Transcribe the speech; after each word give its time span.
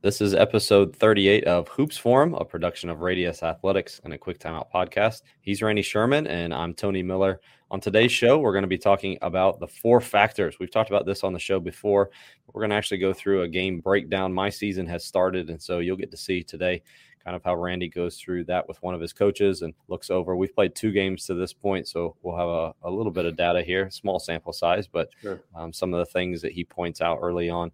This 0.00 0.20
is 0.20 0.32
episode 0.32 0.94
38 0.94 1.42
of 1.42 1.66
Hoops 1.66 1.98
Forum, 1.98 2.34
a 2.34 2.44
production 2.44 2.88
of 2.88 3.00
Radius 3.00 3.42
Athletics 3.42 4.00
and 4.04 4.14
a 4.14 4.18
Quick 4.18 4.38
Timeout 4.38 4.70
podcast. 4.72 5.22
He's 5.40 5.60
Randy 5.60 5.82
Sherman, 5.82 6.28
and 6.28 6.54
I'm 6.54 6.72
Tony 6.72 7.02
Miller. 7.02 7.40
On 7.72 7.80
today's 7.80 8.12
show, 8.12 8.38
we're 8.38 8.52
going 8.52 8.62
to 8.62 8.68
be 8.68 8.78
talking 8.78 9.18
about 9.22 9.58
the 9.58 9.66
four 9.66 10.00
factors. 10.00 10.60
We've 10.60 10.70
talked 10.70 10.88
about 10.88 11.04
this 11.04 11.24
on 11.24 11.32
the 11.32 11.40
show 11.40 11.58
before. 11.58 12.10
We're 12.46 12.60
going 12.60 12.70
to 12.70 12.76
actually 12.76 12.98
go 12.98 13.12
through 13.12 13.42
a 13.42 13.48
game 13.48 13.80
breakdown. 13.80 14.32
My 14.32 14.50
season 14.50 14.86
has 14.86 15.04
started, 15.04 15.50
and 15.50 15.60
so 15.60 15.80
you'll 15.80 15.96
get 15.96 16.12
to 16.12 16.16
see 16.16 16.44
today 16.44 16.80
kind 17.24 17.34
of 17.34 17.42
how 17.42 17.56
Randy 17.56 17.88
goes 17.88 18.18
through 18.18 18.44
that 18.44 18.68
with 18.68 18.80
one 18.84 18.94
of 18.94 19.00
his 19.00 19.12
coaches 19.12 19.62
and 19.62 19.74
looks 19.88 20.10
over. 20.10 20.36
We've 20.36 20.54
played 20.54 20.76
two 20.76 20.92
games 20.92 21.26
to 21.26 21.34
this 21.34 21.52
point, 21.52 21.88
so 21.88 22.14
we'll 22.22 22.36
have 22.36 22.48
a, 22.48 22.88
a 22.88 22.90
little 22.90 23.10
bit 23.10 23.24
of 23.24 23.36
data 23.36 23.62
here, 23.62 23.90
small 23.90 24.20
sample 24.20 24.52
size, 24.52 24.86
but 24.86 25.10
sure. 25.20 25.40
um, 25.56 25.72
some 25.72 25.92
of 25.92 25.98
the 25.98 26.06
things 26.06 26.40
that 26.42 26.52
he 26.52 26.62
points 26.62 27.00
out 27.00 27.18
early 27.20 27.50
on 27.50 27.72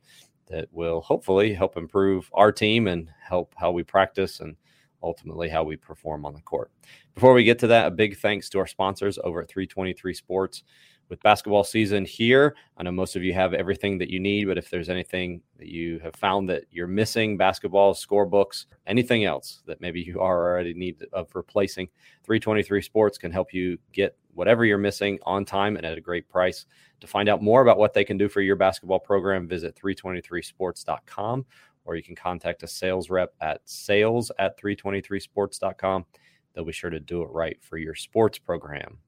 that 0.49 0.69
will 0.73 1.01
hopefully 1.01 1.55
help 1.55 1.77
improve 1.77 2.31
our 2.35 2.53
team 2.53 2.87
and 2.87 3.11
help 3.21 3.55
how 3.57 3.71
we 3.71 3.83
practice 3.83 4.41
and 4.41 4.57
ultimately 5.03 5.49
how 5.49 5.63
we 5.63 5.77
perform 5.77 6.25
on 6.25 6.35
the 6.35 6.41
court. 6.41 6.71
Before 7.15 7.35
we 7.35 7.45
get 7.45 7.59
to 7.61 7.67
that, 7.69 7.87
a 7.87 7.91
big 7.91 8.17
thanks 8.19 8.49
to 8.51 8.59
our 8.59 8.67
sponsors 8.67 9.19
over 9.23 9.43
at 9.43 9.49
323 9.49 10.15
Sports. 10.15 10.65
With 11.09 11.23
basketball 11.23 11.65
season 11.65 12.05
here, 12.05 12.57
I 12.77 12.83
know 12.83 12.91
most 12.91 13.15
of 13.15 13.23
you 13.23 13.35
have 13.35 13.53
everything 13.53 13.99
that 13.99 14.11
you 14.11 14.19
need, 14.19 14.47
but 14.47 14.57
if 14.57 14.71
there's 14.71 14.89
anything 14.89 15.43
that 15.59 15.69
you 15.69 15.99
have 15.99 16.15
found 16.17 16.49
that 16.49 16.65
you're 16.71 16.87
missing, 16.87 17.37
basketball, 17.37 17.95
scorebooks, 17.95 18.67
anything 18.87 19.25
else 19.25 19.63
that 19.67 19.81
maybe 19.81 20.01
you 20.01 20.21
are 20.21 20.51
already 20.51 20.73
need 20.73 21.05
of 21.13 21.29
replacing, 21.35 21.89
323 22.25 22.81
Sports 22.81 23.19
can 23.19 23.31
help 23.31 23.53
you 23.53 23.79
get 23.93 24.17
whatever 24.33 24.65
you're 24.65 24.79
missing 24.79 25.19
on 25.25 25.45
time 25.45 25.77
and 25.77 25.85
at 25.85 25.99
a 25.99 26.01
great 26.01 26.29
price. 26.29 26.67
To 27.01 27.07
find 27.07 27.29
out 27.29 27.43
more 27.43 27.61
about 27.61 27.79
what 27.79 27.93
they 27.93 28.05
can 28.05 28.17
do 28.17 28.29
for 28.29 28.41
your 28.41 28.57
basketball 28.57 28.99
program, 28.99 29.47
visit 29.47 29.77
323sports.com 29.77 31.45
or 31.85 31.97
you 31.97 32.03
can 32.03 32.17
contact 32.17 32.63
a 32.63 32.67
sales 32.67 33.11
rep 33.11 33.35
at 33.41 33.61
sales 33.65 34.33
at 34.39 34.59
323sports.com. 34.59 36.07
They'll 36.55 36.65
be 36.65 36.73
sure 36.73 36.91
to 36.91 37.01
do 37.01 37.23
it 37.23 37.27
right 37.27 37.63
for 37.63 37.79
your 37.79 37.95
sports 37.95 38.39
program. 38.39 38.99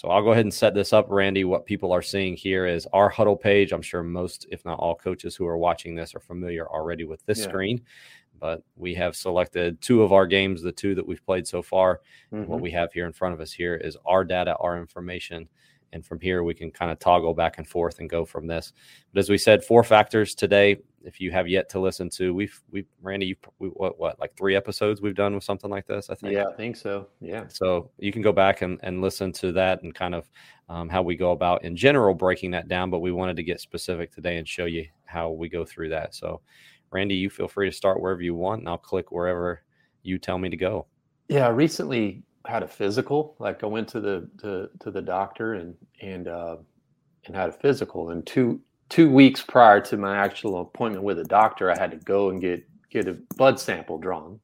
So 0.00 0.08
I'll 0.08 0.22
go 0.22 0.32
ahead 0.32 0.46
and 0.46 0.54
set 0.54 0.72
this 0.72 0.94
up, 0.94 1.04
Randy. 1.10 1.44
What 1.44 1.66
people 1.66 1.92
are 1.92 2.00
seeing 2.00 2.34
here 2.34 2.66
is 2.66 2.88
our 2.94 3.12
Hudl 3.12 3.38
page. 3.38 3.70
I'm 3.70 3.82
sure 3.82 4.02
most, 4.02 4.46
if 4.50 4.64
not 4.64 4.78
all, 4.78 4.94
coaches 4.94 5.36
who 5.36 5.46
are 5.46 5.58
watching 5.58 5.94
this 5.94 6.14
are 6.14 6.20
familiar 6.20 6.66
already 6.66 7.04
with 7.04 7.22
this 7.26 7.40
yeah. 7.40 7.44
screen 7.44 7.82
but 8.40 8.62
we 8.74 8.94
have 8.94 9.14
selected 9.14 9.78
two 9.82 10.02
of 10.02 10.14
our 10.14 10.26
games, 10.26 10.62
the 10.62 10.72
two 10.72 10.94
that 10.94 11.06
we've 11.06 11.24
played 11.26 11.46
so 11.46 11.60
far. 11.60 12.00
Mm-hmm. 12.32 12.50
What 12.50 12.62
we 12.62 12.70
have 12.70 12.90
here 12.90 13.04
in 13.04 13.12
front 13.12 13.34
of 13.34 13.40
us 13.40 13.52
here 13.52 13.76
is 13.76 13.98
our 14.06 14.24
data, 14.24 14.56
our 14.56 14.78
information. 14.78 15.46
And 15.92 16.06
from 16.06 16.20
here, 16.20 16.42
we 16.42 16.54
can 16.54 16.70
kind 16.70 16.90
of 16.90 16.98
toggle 16.98 17.34
back 17.34 17.58
and 17.58 17.68
forth 17.68 17.98
and 17.98 18.08
go 18.08 18.24
from 18.24 18.46
this. 18.46 18.72
But 19.12 19.20
as 19.20 19.28
we 19.28 19.36
said, 19.36 19.62
four 19.62 19.84
factors 19.84 20.34
today. 20.34 20.78
If 21.02 21.20
you 21.20 21.30
have 21.30 21.48
yet 21.48 21.68
to 21.70 21.80
listen 21.80 22.10
to, 22.10 22.34
we've 22.34 22.60
we 22.70 22.84
Randy, 23.02 23.26
you 23.26 23.36
we, 23.58 23.68
what 23.68 23.98
what 23.98 24.20
like 24.20 24.36
three 24.36 24.54
episodes 24.54 25.00
we've 25.00 25.14
done 25.14 25.34
with 25.34 25.44
something 25.44 25.70
like 25.70 25.86
this. 25.86 26.10
I 26.10 26.14
think. 26.14 26.32
Yeah, 26.32 26.44
I 26.46 26.52
think 26.54 26.76
so. 26.76 27.08
Yeah. 27.20 27.44
So 27.48 27.90
you 27.98 28.12
can 28.12 28.22
go 28.22 28.32
back 28.32 28.62
and, 28.62 28.78
and 28.82 29.00
listen 29.00 29.32
to 29.32 29.52
that 29.52 29.82
and 29.82 29.94
kind 29.94 30.14
of 30.14 30.28
um, 30.68 30.88
how 30.88 31.02
we 31.02 31.16
go 31.16 31.32
about 31.32 31.64
in 31.64 31.76
general 31.76 32.14
breaking 32.14 32.50
that 32.52 32.68
down. 32.68 32.90
But 32.90 33.00
we 33.00 33.12
wanted 33.12 33.36
to 33.36 33.42
get 33.42 33.60
specific 33.60 34.12
today 34.12 34.36
and 34.36 34.46
show 34.46 34.66
you 34.66 34.86
how 35.04 35.30
we 35.30 35.48
go 35.48 35.64
through 35.64 35.88
that. 35.90 36.14
So 36.14 36.40
Randy, 36.90 37.14
you 37.14 37.30
feel 37.30 37.48
free 37.48 37.70
to 37.70 37.76
start 37.76 38.00
wherever 38.00 38.22
you 38.22 38.34
want, 38.34 38.60
and 38.60 38.68
I'll 38.68 38.78
click 38.78 39.12
wherever 39.12 39.62
you 40.02 40.18
tell 40.18 40.38
me 40.38 40.48
to 40.48 40.56
go. 40.56 40.86
Yeah, 41.28 41.46
I 41.46 41.50
recently 41.50 42.22
had 42.46 42.62
a 42.62 42.68
physical. 42.68 43.36
Like 43.38 43.62
I 43.62 43.66
went 43.66 43.88
to 43.88 44.00
the 44.00 44.28
to, 44.40 44.68
to 44.80 44.90
the 44.90 45.02
doctor 45.02 45.54
and 45.54 45.74
and 46.00 46.28
uh, 46.28 46.56
and 47.26 47.36
had 47.36 47.50
a 47.50 47.52
physical. 47.52 48.10
And 48.10 48.26
two 48.26 48.60
two 48.90 49.10
weeks 49.10 49.40
prior 49.40 49.80
to 49.80 49.96
my 49.96 50.16
actual 50.16 50.60
appointment 50.60 51.04
with 51.04 51.18
a 51.18 51.24
doctor, 51.24 51.70
I 51.70 51.78
had 51.78 51.92
to 51.92 51.96
go 51.96 52.30
and 52.30 52.40
get 52.40 52.64
get 52.90 53.08
a 53.08 53.16
blood 53.36 53.58
sample 53.58 53.98
drawn. 53.98 54.38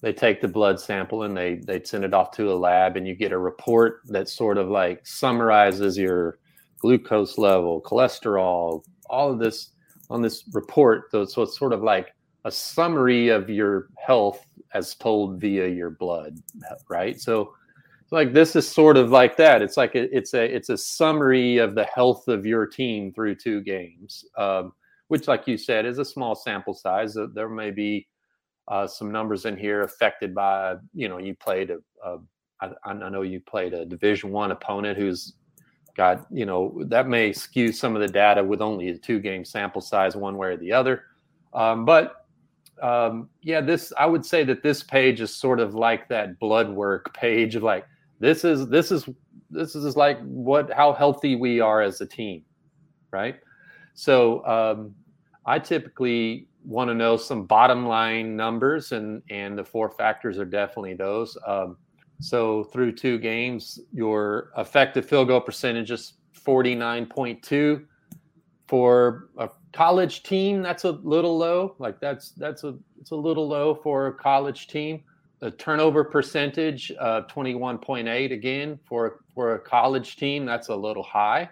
They 0.00 0.12
take 0.12 0.40
the 0.40 0.48
blood 0.48 0.80
sample 0.80 1.24
and 1.24 1.36
they 1.36 1.56
they 1.56 1.82
send 1.82 2.04
it 2.04 2.14
off 2.14 2.30
to 2.32 2.50
a 2.50 2.54
lab, 2.54 2.96
and 2.96 3.06
you 3.06 3.14
get 3.14 3.32
a 3.32 3.38
report 3.38 4.00
that 4.06 4.28
sort 4.28 4.56
of 4.56 4.68
like 4.68 5.06
summarizes 5.06 5.98
your 5.98 6.38
glucose 6.78 7.36
level, 7.36 7.82
cholesterol, 7.82 8.84
all 9.10 9.32
of 9.32 9.38
this 9.38 9.72
on 10.10 10.22
this 10.22 10.44
report, 10.52 11.10
so 11.10 11.42
it's 11.42 11.58
sort 11.58 11.72
of 11.72 11.82
like 11.82 12.14
a 12.44 12.50
summary 12.50 13.28
of 13.28 13.48
your 13.48 13.88
health 13.96 14.46
as 14.74 14.94
told 14.94 15.40
via 15.40 15.66
your 15.66 15.90
blood, 15.90 16.38
right? 16.90 17.18
So, 17.20 17.54
like 18.14 18.32
this 18.32 18.54
is 18.54 18.66
sort 18.66 18.96
of 18.96 19.10
like 19.10 19.36
that. 19.36 19.60
It's 19.60 19.76
like 19.76 19.96
a, 19.96 20.16
it's 20.16 20.34
a 20.34 20.44
it's 20.44 20.68
a 20.68 20.78
summary 20.78 21.58
of 21.58 21.74
the 21.74 21.84
health 21.84 22.28
of 22.28 22.46
your 22.46 22.64
team 22.64 23.12
through 23.12 23.34
two 23.34 23.60
games, 23.60 24.24
um, 24.38 24.72
which, 25.08 25.26
like 25.26 25.48
you 25.48 25.58
said, 25.58 25.84
is 25.84 25.98
a 25.98 26.04
small 26.04 26.36
sample 26.36 26.74
size. 26.74 27.16
There 27.34 27.48
may 27.48 27.72
be 27.72 28.06
uh, 28.68 28.86
some 28.86 29.10
numbers 29.10 29.46
in 29.46 29.56
here 29.56 29.82
affected 29.82 30.32
by 30.32 30.76
you 30.94 31.08
know 31.08 31.18
you 31.18 31.34
played 31.34 31.70
a, 31.70 31.78
a 32.04 32.18
I, 32.60 32.70
I 32.84 32.92
know 33.10 33.22
you 33.22 33.40
played 33.40 33.74
a 33.74 33.84
Division 33.84 34.30
One 34.30 34.52
opponent 34.52 34.96
who's 34.96 35.34
got 35.96 36.26
you 36.30 36.46
know 36.46 36.80
that 36.86 37.08
may 37.08 37.32
skew 37.32 37.72
some 37.72 37.96
of 37.96 38.00
the 38.00 38.08
data 38.08 38.42
with 38.44 38.62
only 38.62 38.90
a 38.90 38.98
two 38.98 39.18
game 39.18 39.44
sample 39.44 39.80
size 39.80 40.16
one 40.16 40.36
way 40.36 40.48
or 40.48 40.56
the 40.56 40.72
other 40.72 41.02
um, 41.52 41.84
but 41.84 42.26
um, 42.82 43.28
yeah 43.42 43.60
this 43.60 43.92
i 43.96 44.04
would 44.04 44.26
say 44.26 44.42
that 44.42 44.60
this 44.60 44.82
page 44.82 45.20
is 45.20 45.32
sort 45.32 45.60
of 45.60 45.76
like 45.76 46.08
that 46.08 46.36
blood 46.40 46.68
work 46.68 47.14
page 47.14 47.54
of 47.54 47.62
like 47.62 47.86
this 48.20 48.44
is 48.44 48.68
this 48.68 48.90
is 48.90 49.08
this 49.50 49.74
is 49.74 49.96
like 49.96 50.20
what 50.22 50.72
how 50.72 50.92
healthy 50.92 51.36
we 51.36 51.60
are 51.60 51.80
as 51.80 52.00
a 52.00 52.06
team 52.06 52.42
right 53.10 53.36
so 53.94 54.44
um, 54.46 54.94
i 55.46 55.58
typically 55.58 56.48
want 56.64 56.88
to 56.88 56.94
know 56.94 57.16
some 57.16 57.44
bottom 57.44 57.86
line 57.86 58.36
numbers 58.36 58.92
and 58.92 59.22
and 59.30 59.58
the 59.58 59.64
four 59.64 59.90
factors 59.90 60.38
are 60.38 60.44
definitely 60.44 60.94
those 60.94 61.36
um, 61.46 61.76
so 62.20 62.64
through 62.64 62.92
two 62.92 63.18
games, 63.18 63.80
your 63.92 64.50
effective 64.56 65.06
field 65.06 65.28
goal 65.28 65.40
percentage 65.40 65.90
is 65.90 66.14
49.2 66.34 67.84
for 68.66 69.28
a 69.38 69.50
college 69.72 70.22
team. 70.22 70.62
That's 70.62 70.84
a 70.84 70.92
little 70.92 71.36
low. 71.36 71.74
Like 71.78 72.00
that's 72.00 72.30
that's 72.32 72.64
a 72.64 72.76
it's 73.00 73.10
a 73.10 73.16
little 73.16 73.46
low 73.46 73.74
for 73.74 74.06
a 74.06 74.14
college 74.14 74.68
team. 74.68 75.02
The 75.40 75.50
turnover 75.50 76.04
percentage 76.04 76.90
of 76.92 77.26
21.8 77.26 78.32
again 78.32 78.78
for 78.84 79.20
for 79.34 79.54
a 79.54 79.58
college 79.58 80.16
team. 80.16 80.46
That's 80.46 80.68
a 80.68 80.76
little 80.76 81.02
high. 81.02 81.50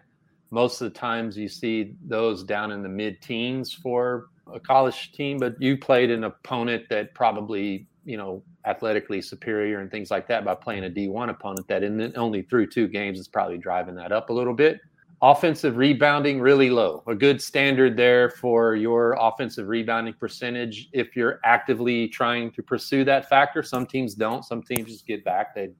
Most 0.51 0.81
of 0.81 0.93
the 0.93 0.99
times 0.99 1.37
you 1.37 1.49
see 1.49 1.95
those 2.07 2.45
down 2.45 2.73
in 2.73 2.83
the 2.83 2.89
mid 2.89 3.21
teens 3.21 3.73
for 3.73 4.29
a 4.53 4.61
college 4.61 5.13
team, 5.13 5.39
but 5.39 5.61
you 5.61 5.77
played 5.77 6.11
an 6.11 6.25
opponent 6.25 6.89
that 6.91 7.15
probably 7.15 7.87
you 8.05 8.17
know 8.17 8.43
athletically 8.65 9.21
superior 9.21 9.81
and 9.81 9.91
things 9.91 10.11
like 10.11 10.29
that 10.29 10.45
by 10.45 10.55
playing 10.55 10.85
a 10.85 10.91
D1 10.91 11.31
opponent 11.31 11.67
that 11.69 11.83
in 11.83 12.17
only 12.17 12.43
through 12.43 12.69
two 12.69 12.87
games 12.87 13.19
is 13.19 13.29
probably 13.29 13.59
driving 13.59 13.95
that 13.97 14.13
up 14.13 14.31
a 14.31 14.33
little 14.33 14.55
bit. 14.55 14.81
Offensive 15.25 15.77
rebounding 15.77 16.41
really 16.41 16.69
low. 16.69 17.05
A 17.07 17.15
good 17.15 17.41
standard 17.41 17.97
there 17.97 18.29
for 18.29 18.75
your 18.75 19.17
offensive 19.21 19.69
rebounding 19.69 20.15
percentage 20.15 20.89
if 20.93 21.15
you're 21.15 21.39
actively 21.45 22.09
trying 22.09 22.51
to 22.51 22.63
pursue 22.63 23.05
that 23.05 23.29
factor. 23.29 23.63
Some 23.63 23.87
teams 23.87 24.17
don't. 24.17 24.45
Some 24.45 24.65
teams 24.65 24.91
just 24.91 25.07
get 25.07 25.25
back. 25.25 25.55
They 25.55 25.71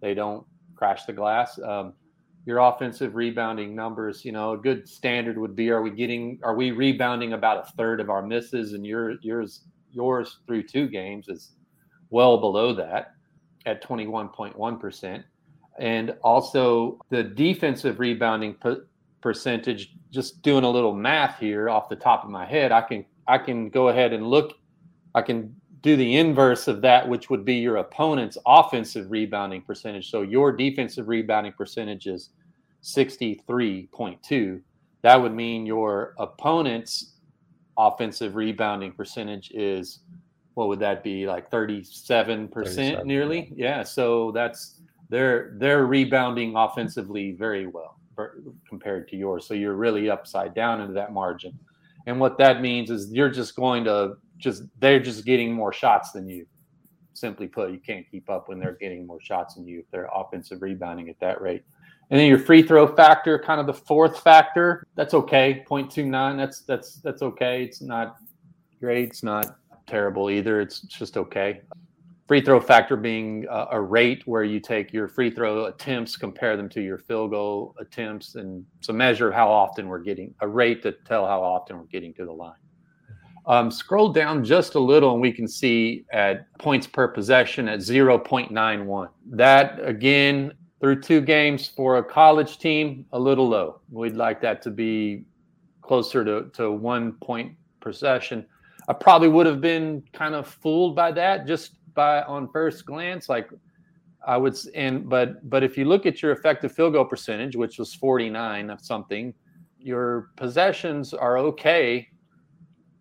they 0.00 0.14
don't 0.14 0.46
crash 0.76 1.04
the 1.04 1.12
glass. 1.12 1.58
Um, 1.58 1.94
your 2.44 2.58
offensive 2.58 3.16
rebounding 3.16 3.74
numbers, 3.74 4.24
you 4.24 4.30
know, 4.30 4.52
a 4.52 4.56
good 4.56 4.88
standard 4.88 5.36
would 5.36 5.56
be: 5.56 5.68
Are 5.70 5.82
we 5.82 5.90
getting? 5.90 6.38
Are 6.44 6.54
we 6.54 6.70
rebounding 6.70 7.32
about 7.32 7.66
a 7.66 7.72
third 7.72 8.00
of 8.00 8.08
our 8.08 8.22
misses? 8.22 8.72
And 8.72 8.86
your 8.86 9.16
yours 9.20 9.62
yours 9.90 10.38
through 10.46 10.62
two 10.62 10.86
games 10.86 11.28
is 11.28 11.56
well 12.10 12.38
below 12.38 12.72
that 12.74 13.14
at 13.66 13.82
21.1%. 13.82 15.24
And 15.78 16.14
also 16.22 16.98
the 17.10 17.22
defensive 17.22 18.00
rebounding 18.00 18.56
percentage, 19.20 19.94
just 20.10 20.42
doing 20.42 20.64
a 20.64 20.70
little 20.70 20.94
math 20.94 21.38
here 21.38 21.68
off 21.68 21.88
the 21.88 21.96
top 21.96 22.24
of 22.24 22.30
my 22.30 22.46
head, 22.46 22.72
I 22.72 22.80
can 22.80 23.04
I 23.28 23.38
can 23.38 23.68
go 23.68 23.88
ahead 23.88 24.12
and 24.12 24.26
look, 24.26 24.54
I 25.14 25.22
can 25.22 25.54
do 25.80 25.96
the 25.96 26.16
inverse 26.16 26.68
of 26.68 26.80
that, 26.82 27.08
which 27.08 27.28
would 27.30 27.44
be 27.44 27.54
your 27.54 27.76
opponent's 27.76 28.38
offensive 28.46 29.10
rebounding 29.10 29.62
percentage. 29.62 30.10
So 30.10 30.22
your 30.22 30.52
defensive 30.52 31.08
rebounding 31.08 31.52
percentage 31.52 32.06
is 32.06 32.30
63.2. 32.82 34.60
That 35.02 35.20
would 35.20 35.34
mean 35.34 35.66
your 35.66 36.14
opponent's 36.18 37.16
offensive 37.78 38.34
rebounding 38.36 38.92
percentage 38.92 39.50
is 39.52 40.00
what 40.54 40.68
would 40.68 40.80
that 40.80 41.02
be 41.04 41.26
like 41.26 41.50
37%, 41.50 42.52
37 42.52 43.06
nearly 43.06 43.52
yeah 43.54 43.82
so 43.82 44.30
that's 44.32 44.80
they're 45.08 45.54
they're 45.58 45.86
rebounding 45.86 46.56
offensively 46.56 47.32
very 47.32 47.66
well 47.66 47.98
compared 48.68 49.08
to 49.08 49.16
yours 49.16 49.46
so 49.46 49.54
you're 49.54 49.74
really 49.74 50.08
upside 50.08 50.54
down 50.54 50.80
into 50.80 50.92
that 50.92 51.12
margin 51.12 51.56
and 52.06 52.18
what 52.18 52.38
that 52.38 52.62
means 52.62 52.90
is 52.90 53.12
you're 53.12 53.30
just 53.30 53.54
going 53.56 53.84
to 53.84 54.14
just 54.38 54.62
they're 54.78 55.00
just 55.00 55.24
getting 55.24 55.52
more 55.52 55.72
shots 55.72 56.12
than 56.12 56.26
you 56.26 56.46
simply 57.12 57.46
put 57.46 57.70
you 57.70 57.78
can't 57.78 58.08
keep 58.10 58.28
up 58.30 58.48
when 58.48 58.58
they're 58.58 58.78
getting 58.80 59.06
more 59.06 59.20
shots 59.20 59.54
than 59.54 59.66
you 59.66 59.80
if 59.80 59.90
they're 59.90 60.08
offensive 60.14 60.62
rebounding 60.62 61.08
at 61.08 61.18
that 61.20 61.40
rate 61.40 61.62
and 62.10 62.18
then 62.18 62.28
your 62.28 62.38
free 62.38 62.62
throw 62.62 62.86
factor 62.86 63.38
kind 63.38 63.60
of 63.60 63.66
the 63.66 63.74
fourth 63.74 64.20
factor 64.20 64.86
that's 64.94 65.12
okay 65.12 65.62
0.29 65.68 66.36
that's 66.36 66.60
that's 66.62 66.96
that's 66.96 67.20
okay 67.20 67.62
it's 67.62 67.82
not 67.82 68.16
great. 68.80 69.08
It's 69.08 69.22
not 69.22 69.58
terrible 69.86 70.30
either. 70.30 70.60
It's 70.60 70.80
just 70.80 71.16
okay. 71.16 71.62
Free 72.26 72.40
throw 72.40 72.58
factor 72.60 72.96
being 72.96 73.46
a, 73.48 73.66
a 73.72 73.80
rate 73.80 74.22
where 74.26 74.42
you 74.42 74.58
take 74.58 74.92
your 74.92 75.06
free 75.06 75.30
throw 75.30 75.66
attempts, 75.66 76.16
compare 76.16 76.56
them 76.56 76.68
to 76.70 76.80
your 76.80 76.98
field 76.98 77.30
goal 77.30 77.74
attempts, 77.78 78.34
and 78.34 78.64
it's 78.78 78.88
a 78.88 78.92
measure 78.92 79.28
of 79.28 79.34
how 79.34 79.48
often 79.48 79.86
we're 79.86 80.00
getting 80.00 80.34
a 80.40 80.48
rate 80.48 80.82
to 80.82 80.92
tell 80.92 81.26
how 81.26 81.40
often 81.40 81.78
we're 81.78 81.84
getting 81.84 82.12
to 82.14 82.24
the 82.24 82.32
line. 82.32 82.58
Um, 83.46 83.70
scroll 83.70 84.08
down 84.08 84.42
just 84.42 84.74
a 84.74 84.80
little 84.80 85.12
and 85.12 85.20
we 85.20 85.30
can 85.30 85.46
see 85.46 86.04
at 86.12 86.52
points 86.58 86.88
per 86.88 87.06
possession 87.06 87.68
at 87.68 87.78
0.91. 87.78 89.08
That 89.30 89.78
again, 89.86 90.52
through 90.80 91.00
two 91.00 91.20
games 91.20 91.68
for 91.68 91.98
a 91.98 92.04
college 92.04 92.58
team, 92.58 93.06
a 93.12 93.18
little 93.18 93.48
low. 93.48 93.80
We'd 93.88 94.16
like 94.16 94.40
that 94.40 94.62
to 94.62 94.70
be 94.70 95.24
closer 95.80 96.24
to, 96.24 96.50
to 96.54 96.72
one 96.72 97.12
point 97.12 97.52
per 97.80 97.92
session. 97.92 98.44
I 98.88 98.92
probably 98.92 99.28
would 99.28 99.46
have 99.46 99.60
been 99.60 100.02
kind 100.12 100.34
of 100.34 100.48
fooled 100.48 100.96
by 100.96 101.12
that 101.12 101.46
just 101.46 101.75
by 101.96 102.22
on 102.22 102.48
first 102.48 102.86
glance. 102.86 103.28
Like 103.28 103.50
I 104.24 104.36
would, 104.36 104.56
and 104.74 105.08
but 105.08 105.48
but 105.50 105.64
if 105.64 105.76
you 105.76 105.84
look 105.84 106.06
at 106.06 106.22
your 106.22 106.30
effective 106.32 106.72
field 106.72 106.92
goal 106.92 107.04
percentage, 107.04 107.56
which 107.56 107.78
was 107.78 107.92
49 107.94 108.70
of 108.70 108.80
something, 108.80 109.34
your 109.78 110.30
possessions 110.36 111.12
are 111.12 111.38
okay 111.38 112.08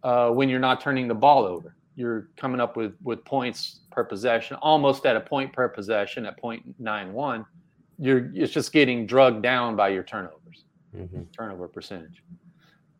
uh, 0.03 0.29
when 0.29 0.49
you're 0.49 0.59
not 0.59 0.81
turning 0.81 1.07
the 1.07 1.15
ball 1.15 1.45
over. 1.45 1.75
You're 1.95 2.29
coming 2.37 2.59
up 2.59 2.75
with 2.75 2.95
with 3.03 3.23
points 3.25 3.81
per 3.91 4.03
possession, 4.03 4.57
almost 4.61 5.05
at 5.05 5.15
a 5.15 5.21
point 5.21 5.53
per 5.53 5.69
possession 5.69 6.25
at 6.25 6.41
0.91. 6.41 7.45
You're 7.97 8.31
it's 8.33 8.51
just 8.51 8.73
getting 8.73 9.05
drugged 9.05 9.41
down 9.41 9.75
by 9.75 9.89
your 9.89 10.03
turnovers, 10.03 10.65
mm-hmm. 10.95 11.23
turnover 11.37 11.67
percentage. 11.67 12.21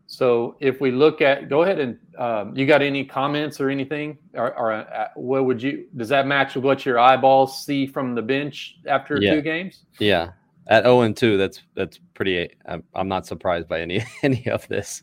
So 0.08 0.56
if 0.60 0.80
we 0.80 0.92
look 0.92 1.22
at, 1.22 1.50
go 1.50 1.64
ahead 1.64 1.80
and 1.80 1.98
um, 2.18 2.56
you 2.56 2.68
got 2.68 2.82
any 2.82 3.04
comments 3.04 3.60
or 3.60 3.70
anything, 3.70 4.18
or, 4.34 4.56
or 4.58 4.72
uh, 4.74 5.08
what 5.16 5.46
would 5.46 5.62
you? 5.62 5.88
Does 5.96 6.10
that 6.10 6.28
match 6.28 6.56
with 6.56 6.64
what 6.64 6.86
your 6.86 7.00
eyeballs 7.00 7.66
see 7.66 7.88
from 7.88 8.14
the 8.14 8.22
bench 8.22 8.78
after 8.86 9.20
yeah. 9.20 9.34
two 9.34 9.42
games? 9.42 9.86
Yeah, 10.00 10.32
at 10.68 10.84
zero 10.84 11.02
and 11.02 11.18
two, 11.18 11.38
that's 11.38 11.62
that's 11.74 12.00
pretty. 12.14 12.50
I'm, 12.68 12.84
I'm 12.94 13.08
not 13.08 13.26
surprised 13.26 13.68
by 13.68 13.82
any 13.82 14.04
any 14.24 14.48
of 14.48 14.68
this. 14.68 15.02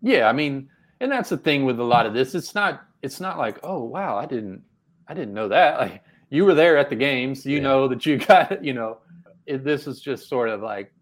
Yeah, 0.00 0.28
I 0.28 0.32
mean, 0.32 0.70
and 1.00 1.12
that's 1.12 1.28
the 1.28 1.36
thing 1.36 1.64
with 1.66 1.78
a 1.78 1.84
lot 1.84 2.06
of 2.06 2.14
this. 2.14 2.34
It's 2.34 2.54
not 2.54 2.82
it's 3.02 3.20
not 3.20 3.38
like, 3.38 3.58
oh 3.62 3.84
wow, 3.84 4.16
I 4.16 4.24
didn't 4.24 4.62
I 5.06 5.14
didn't 5.14 5.34
know 5.34 5.48
that. 5.48 5.80
Like 5.80 6.02
you 6.30 6.44
were 6.44 6.54
there 6.54 6.78
at 6.78 6.88
the 6.88 6.96
games, 6.96 7.44
you 7.44 7.56
yeah. 7.56 7.62
know 7.62 7.88
that 7.88 8.06
you 8.06 8.16
got, 8.26 8.64
you 8.64 8.72
know, 8.72 8.98
it, 9.46 9.64
this 9.64 9.86
is 9.86 10.00
just 10.00 10.28
sort 10.28 10.48
of 10.48 10.62
like 10.62 10.92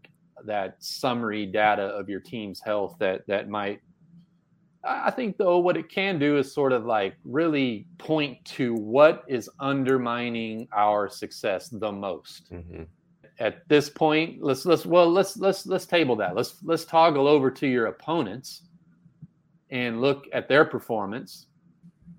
that 0.45 0.77
summary 0.79 1.47
data 1.47 1.83
of 1.83 2.09
your 2.09 2.21
team's 2.21 2.61
health 2.61 2.97
that 2.99 3.27
that 3.27 3.49
might 3.49 3.81
I 4.85 5.11
think 5.11 5.37
though 5.37 5.59
what 5.59 5.77
it 5.77 5.89
can 5.89 6.19
do 6.19 6.39
is 6.39 6.53
sort 6.53 6.73
of 6.73 6.87
like 6.87 7.17
really 7.25 7.87
point 7.99 8.43
to 8.57 8.75
what 8.75 9.25
is 9.27 9.51
undermining 9.59 10.69
our 10.73 11.09
success 11.09 11.69
the 11.69 11.91
most. 11.91 12.51
Mm-hmm. 12.53 12.85
At 13.41 13.69
this 13.69 13.91
point, 13.91 14.43
let's 14.43 14.65
let's 14.65 14.87
well 14.87 15.11
let's 15.11 15.37
let's 15.37 15.67
let's 15.67 15.85
table 15.85 16.17
that. 16.17 16.35
Let's 16.35 16.57
let's 16.63 16.85
toggle 16.85 17.27
over 17.27 17.51
to 17.51 17.67
your 17.67 17.87
opponents 17.87 18.63
and 19.71 20.01
look 20.01 20.27
at 20.33 20.49
their 20.49 20.65
performance, 20.65 21.47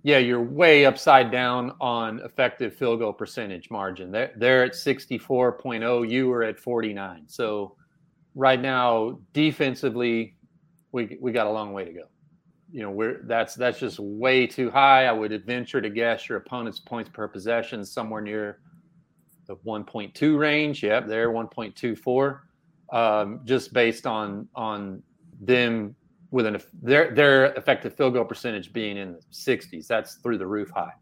yeah, 0.04 0.18
you're 0.20 0.42
way 0.42 0.86
upside 0.86 1.32
down 1.32 1.74
on 1.82 2.20
effective 2.22 2.74
field 2.74 3.00
goal 3.00 3.14
percentage 3.14 3.70
margin. 3.70 4.12
They're, 4.12 4.32
they're 4.38 4.64
at 4.64 4.74
64.0, 4.74 6.10
you 6.10 6.28
were 6.28 6.44
at 6.44 6.60
49. 6.60 7.24
So 7.28 7.76
right 8.40 8.62
now, 8.62 9.20
defensively, 9.34 10.36
we, 10.94 11.18
we 11.20 11.34
got 11.34 11.46
a 11.46 11.52
long 11.52 11.74
way 11.74 11.84
to 11.84 11.92
go. 11.92 12.04
You 12.72 12.84
know, 12.84 12.92
we're 12.92 13.24
that's 13.24 13.56
that's 13.56 13.80
just 13.80 14.00
way 14.00 14.48
too 14.48 14.70
high. 14.70 15.08
I 15.08 15.12
would 15.12 15.46
venture 15.46 15.82
to 15.82 15.90
guess 15.90 16.30
your 16.30 16.38
opponent's 16.38 16.80
points 16.80 17.10
per 17.12 17.28
possession 17.28 17.84
somewhere 17.84 18.22
near 18.22 18.60
the 19.48 19.56
1.2 19.56 20.38
range. 20.38 20.84
Yep, 20.84 21.08
they're 21.08 21.32
1.24. 21.32 22.40
Um, 22.92 23.42
just 23.44 23.74
based 23.74 24.06
on 24.06 24.48
on 24.56 25.02
them 25.42 25.96
with 26.30 26.46
an 26.46 26.62
their 26.82 27.14
their 27.14 27.46
effective 27.56 27.96
field 27.96 28.14
goal 28.14 28.26
percentage 28.26 28.72
being 28.72 28.98
in 28.98 29.14
the 29.14 29.22
60s. 29.32 29.88
That's 29.88 30.16
through 30.16 30.38
the 30.38 30.48
roof 30.48 30.70
high. 30.70 30.94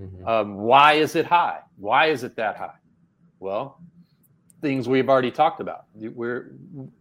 Mm-hmm. 0.00 0.28
Um, 0.28 0.54
why 0.54 0.94
is 0.94 1.16
it 1.16 1.26
high? 1.26 1.60
Why 1.76 2.06
is 2.06 2.22
it 2.22 2.36
that 2.36 2.56
high? 2.56 2.78
Well, 3.40 3.80
things 4.62 4.88
we've 4.88 5.08
already 5.08 5.30
talked 5.30 5.60
about. 5.60 5.84
We're 5.94 6.52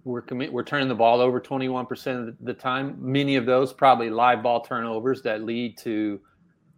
we're 0.03 0.23
we're 0.51 0.63
turning 0.63 0.87
the 0.87 0.95
ball 0.95 1.21
over 1.21 1.39
21% 1.39 2.27
of 2.27 2.35
the 2.41 2.53
time. 2.53 2.97
Many 2.99 3.35
of 3.35 3.45
those 3.45 3.73
probably 3.73 4.09
live 4.09 4.43
ball 4.43 4.61
turnovers 4.61 5.21
that 5.23 5.43
lead 5.43 5.77
to, 5.79 6.19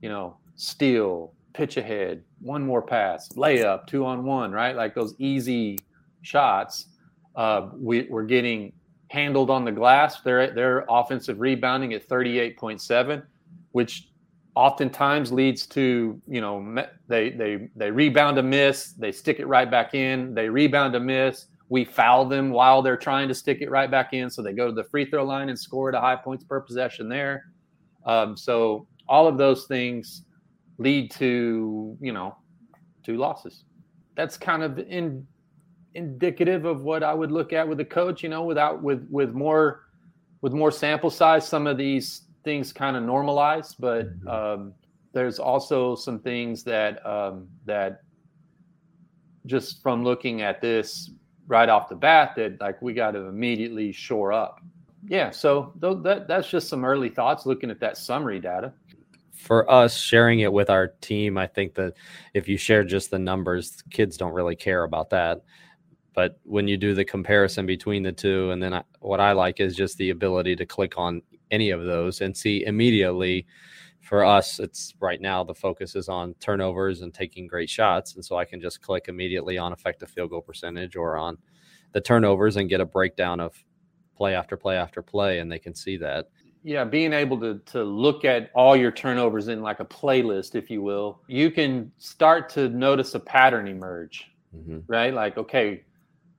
you 0.01 0.09
know, 0.09 0.37
steal, 0.55 1.33
pitch 1.53 1.77
ahead, 1.77 2.23
one 2.39 2.63
more 2.65 2.81
pass, 2.81 3.29
layup, 3.29 3.87
two 3.87 4.05
on 4.05 4.23
one, 4.23 4.51
right? 4.51 4.75
Like 4.75 4.93
those 4.93 5.15
easy 5.17 5.79
shots. 6.21 6.87
Uh, 7.35 7.69
we, 7.73 8.07
we're 8.09 8.23
getting 8.23 8.73
handled 9.09 9.49
on 9.49 9.65
the 9.65 9.71
glass. 9.71 10.21
Their 10.21 10.53
their 10.53 10.85
offensive 10.89 11.39
rebounding 11.39 11.93
at 11.93 12.07
38.7, 12.07 13.23
which 13.71 14.09
oftentimes 14.57 15.31
leads 15.31 15.67
to 15.67 16.19
you 16.27 16.41
know 16.41 16.83
they 17.07 17.29
they 17.29 17.69
they 17.75 17.91
rebound 17.91 18.39
a 18.39 18.43
miss, 18.43 18.93
they 18.93 19.11
stick 19.11 19.39
it 19.39 19.45
right 19.45 19.69
back 19.69 19.93
in. 19.93 20.33
They 20.33 20.49
rebound 20.49 20.95
a 20.95 20.99
miss. 20.99 21.45
We 21.69 21.85
foul 21.85 22.25
them 22.25 22.49
while 22.49 22.81
they're 22.81 22.97
trying 22.97 23.27
to 23.27 23.35
stick 23.35 23.59
it 23.61 23.69
right 23.69 23.91
back 23.91 24.13
in, 24.13 24.31
so 24.31 24.41
they 24.41 24.53
go 24.53 24.65
to 24.65 24.73
the 24.73 24.85
free 24.85 25.05
throw 25.05 25.23
line 25.23 25.49
and 25.49 25.59
score 25.59 25.89
at 25.89 25.95
a 25.95 26.01
high 26.01 26.15
points 26.15 26.43
per 26.43 26.59
possession 26.59 27.07
there. 27.07 27.45
Um, 28.07 28.35
so 28.35 28.87
all 29.07 29.27
of 29.27 29.37
those 29.37 29.65
things 29.65 30.23
lead 30.79 31.11
to 31.11 31.95
you 32.01 32.11
know 32.11 32.35
two 33.03 33.17
losses. 33.17 33.63
That's 34.15 34.37
kind 34.37 34.63
of 34.63 34.79
in 34.79 35.27
indicative 35.93 36.65
of 36.65 36.81
what 36.81 37.03
I 37.03 37.13
would 37.13 37.31
look 37.31 37.53
at 37.53 37.67
with 37.67 37.79
a 37.79 37.85
coach. 37.85 38.23
You 38.23 38.29
know, 38.29 38.43
without 38.43 38.81
with 38.81 39.07
with 39.11 39.33
more 39.33 39.83
with 40.41 40.51
more 40.51 40.71
sample 40.71 41.11
size, 41.11 41.47
some 41.47 41.67
of 41.67 41.77
these 41.77 42.23
things 42.47 42.71
kind 42.71 42.95
of 42.95 43.03
normalize. 43.03 43.75
But 43.77 44.17
mm-hmm. 44.19 44.27
um, 44.29 44.73
there's 45.11 45.37
also 45.37 45.95
some 45.95 46.19
things 46.19 46.63
that 46.63 47.05
um, 47.05 47.49
that 47.65 48.03
just 49.45 49.81
from 49.83 50.03
looking 50.03 50.41
at 50.41 50.61
this 50.61 51.11
right 51.47 51.67
off 51.67 51.89
the 51.89 51.95
bat 51.95 52.33
that 52.37 52.59
like 52.61 52.81
we 52.81 52.93
got 52.93 53.11
to 53.11 53.19
immediately 53.25 53.91
shore 53.91 54.31
up. 54.31 54.61
Yeah, 55.05 55.29
so 55.29 55.73
th- 55.81 55.97
that 56.03 56.27
that's 56.29 56.49
just 56.49 56.69
some 56.69 56.85
early 56.85 57.09
thoughts 57.09 57.45
looking 57.45 57.69
at 57.69 57.81
that 57.81 57.97
summary 57.97 58.39
data 58.39 58.73
for 59.37 59.69
us 59.69 59.95
sharing 59.95 60.39
it 60.39 60.51
with 60.51 60.69
our 60.69 60.87
team, 60.99 61.37
I 61.37 61.45
think 61.45 61.75
that 61.75 61.93
if 62.33 62.49
you 62.49 62.57
share 62.57 62.83
just 62.83 63.11
the 63.11 63.19
numbers, 63.19 63.83
kids 63.91 64.17
don't 64.17 64.33
really 64.33 64.55
care 64.55 64.83
about 64.83 65.11
that. 65.11 65.43
But 66.15 66.39
when 66.43 66.67
you 66.67 66.75
do 66.75 66.95
the 66.95 67.05
comparison 67.05 67.67
between 67.67 68.01
the 68.01 68.11
two, 68.11 68.49
and 68.49 68.61
then 68.61 68.73
I, 68.73 68.83
what 68.99 69.19
I 69.19 69.33
like 69.33 69.59
is 69.59 69.75
just 69.75 69.99
the 69.99 70.09
ability 70.09 70.55
to 70.55 70.65
click 70.65 70.97
on 70.97 71.21
any 71.51 71.71
of 71.71 71.83
those 71.83 72.21
and 72.21 72.35
see 72.35 72.65
immediately. 72.65 73.45
For 74.01 74.23
us, 74.23 74.59
it's 74.59 74.93
right 75.01 75.19
now 75.19 75.43
the 75.43 75.53
focus 75.53 75.95
is 75.95 76.07
on 76.07 76.33
turnovers 76.35 77.01
and 77.01 77.13
taking 77.13 77.45
great 77.45 77.69
shots, 77.69 78.15
and 78.15 78.23
so 78.23 78.37
I 78.37 78.45
can 78.45 78.61
just 78.61 78.81
click 78.81 79.09
immediately 79.09 79.57
on 79.57 79.73
effective 79.73 80.09
field 80.09 80.29
goal 80.29 80.41
percentage 80.41 80.95
or 80.95 81.17
on 81.17 81.37
the 81.91 81.99
turnovers 81.99 82.55
and 82.55 82.69
get 82.69 82.79
a 82.79 82.85
breakdown 82.85 83.41
of 83.41 83.53
play 84.15 84.33
after 84.33 84.55
play 84.55 84.77
after 84.77 85.01
play, 85.01 85.39
and 85.39 85.51
they 85.51 85.59
can 85.59 85.75
see 85.75 85.97
that 85.97 86.29
yeah 86.63 86.83
being 86.83 87.13
able 87.13 87.39
to 87.39 87.59
to 87.65 87.83
look 87.83 88.25
at 88.25 88.49
all 88.55 88.75
your 88.75 88.91
turnovers 88.91 89.47
in 89.47 89.61
like 89.61 89.79
a 89.79 89.85
playlist 89.85 90.55
if 90.55 90.71
you 90.71 90.81
will 90.81 91.21
you 91.27 91.51
can 91.51 91.91
start 91.99 92.49
to 92.49 92.67
notice 92.69 93.13
a 93.13 93.19
pattern 93.19 93.67
emerge 93.67 94.31
mm-hmm. 94.55 94.79
right 94.87 95.13
like 95.13 95.37
okay 95.37 95.83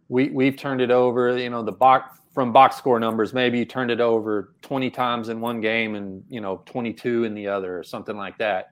we 0.08 0.30
we've 0.30 0.56
turned 0.56 0.80
it 0.80 0.90
over. 0.90 1.36
You 1.36 1.50
know, 1.50 1.62
the 1.62 1.72
box 1.72 2.20
from 2.38 2.52
box 2.52 2.76
score 2.76 3.00
numbers, 3.00 3.34
maybe 3.34 3.58
you 3.58 3.64
turned 3.64 3.90
it 3.90 4.00
over 4.00 4.54
20 4.62 4.90
times 4.90 5.28
in 5.28 5.40
one 5.40 5.60
game 5.60 5.96
and 5.96 6.22
you 6.28 6.40
know 6.40 6.62
22 6.66 7.24
in 7.24 7.34
the 7.34 7.48
other 7.48 7.76
or 7.76 7.82
something 7.82 8.16
like 8.16 8.38
that. 8.38 8.66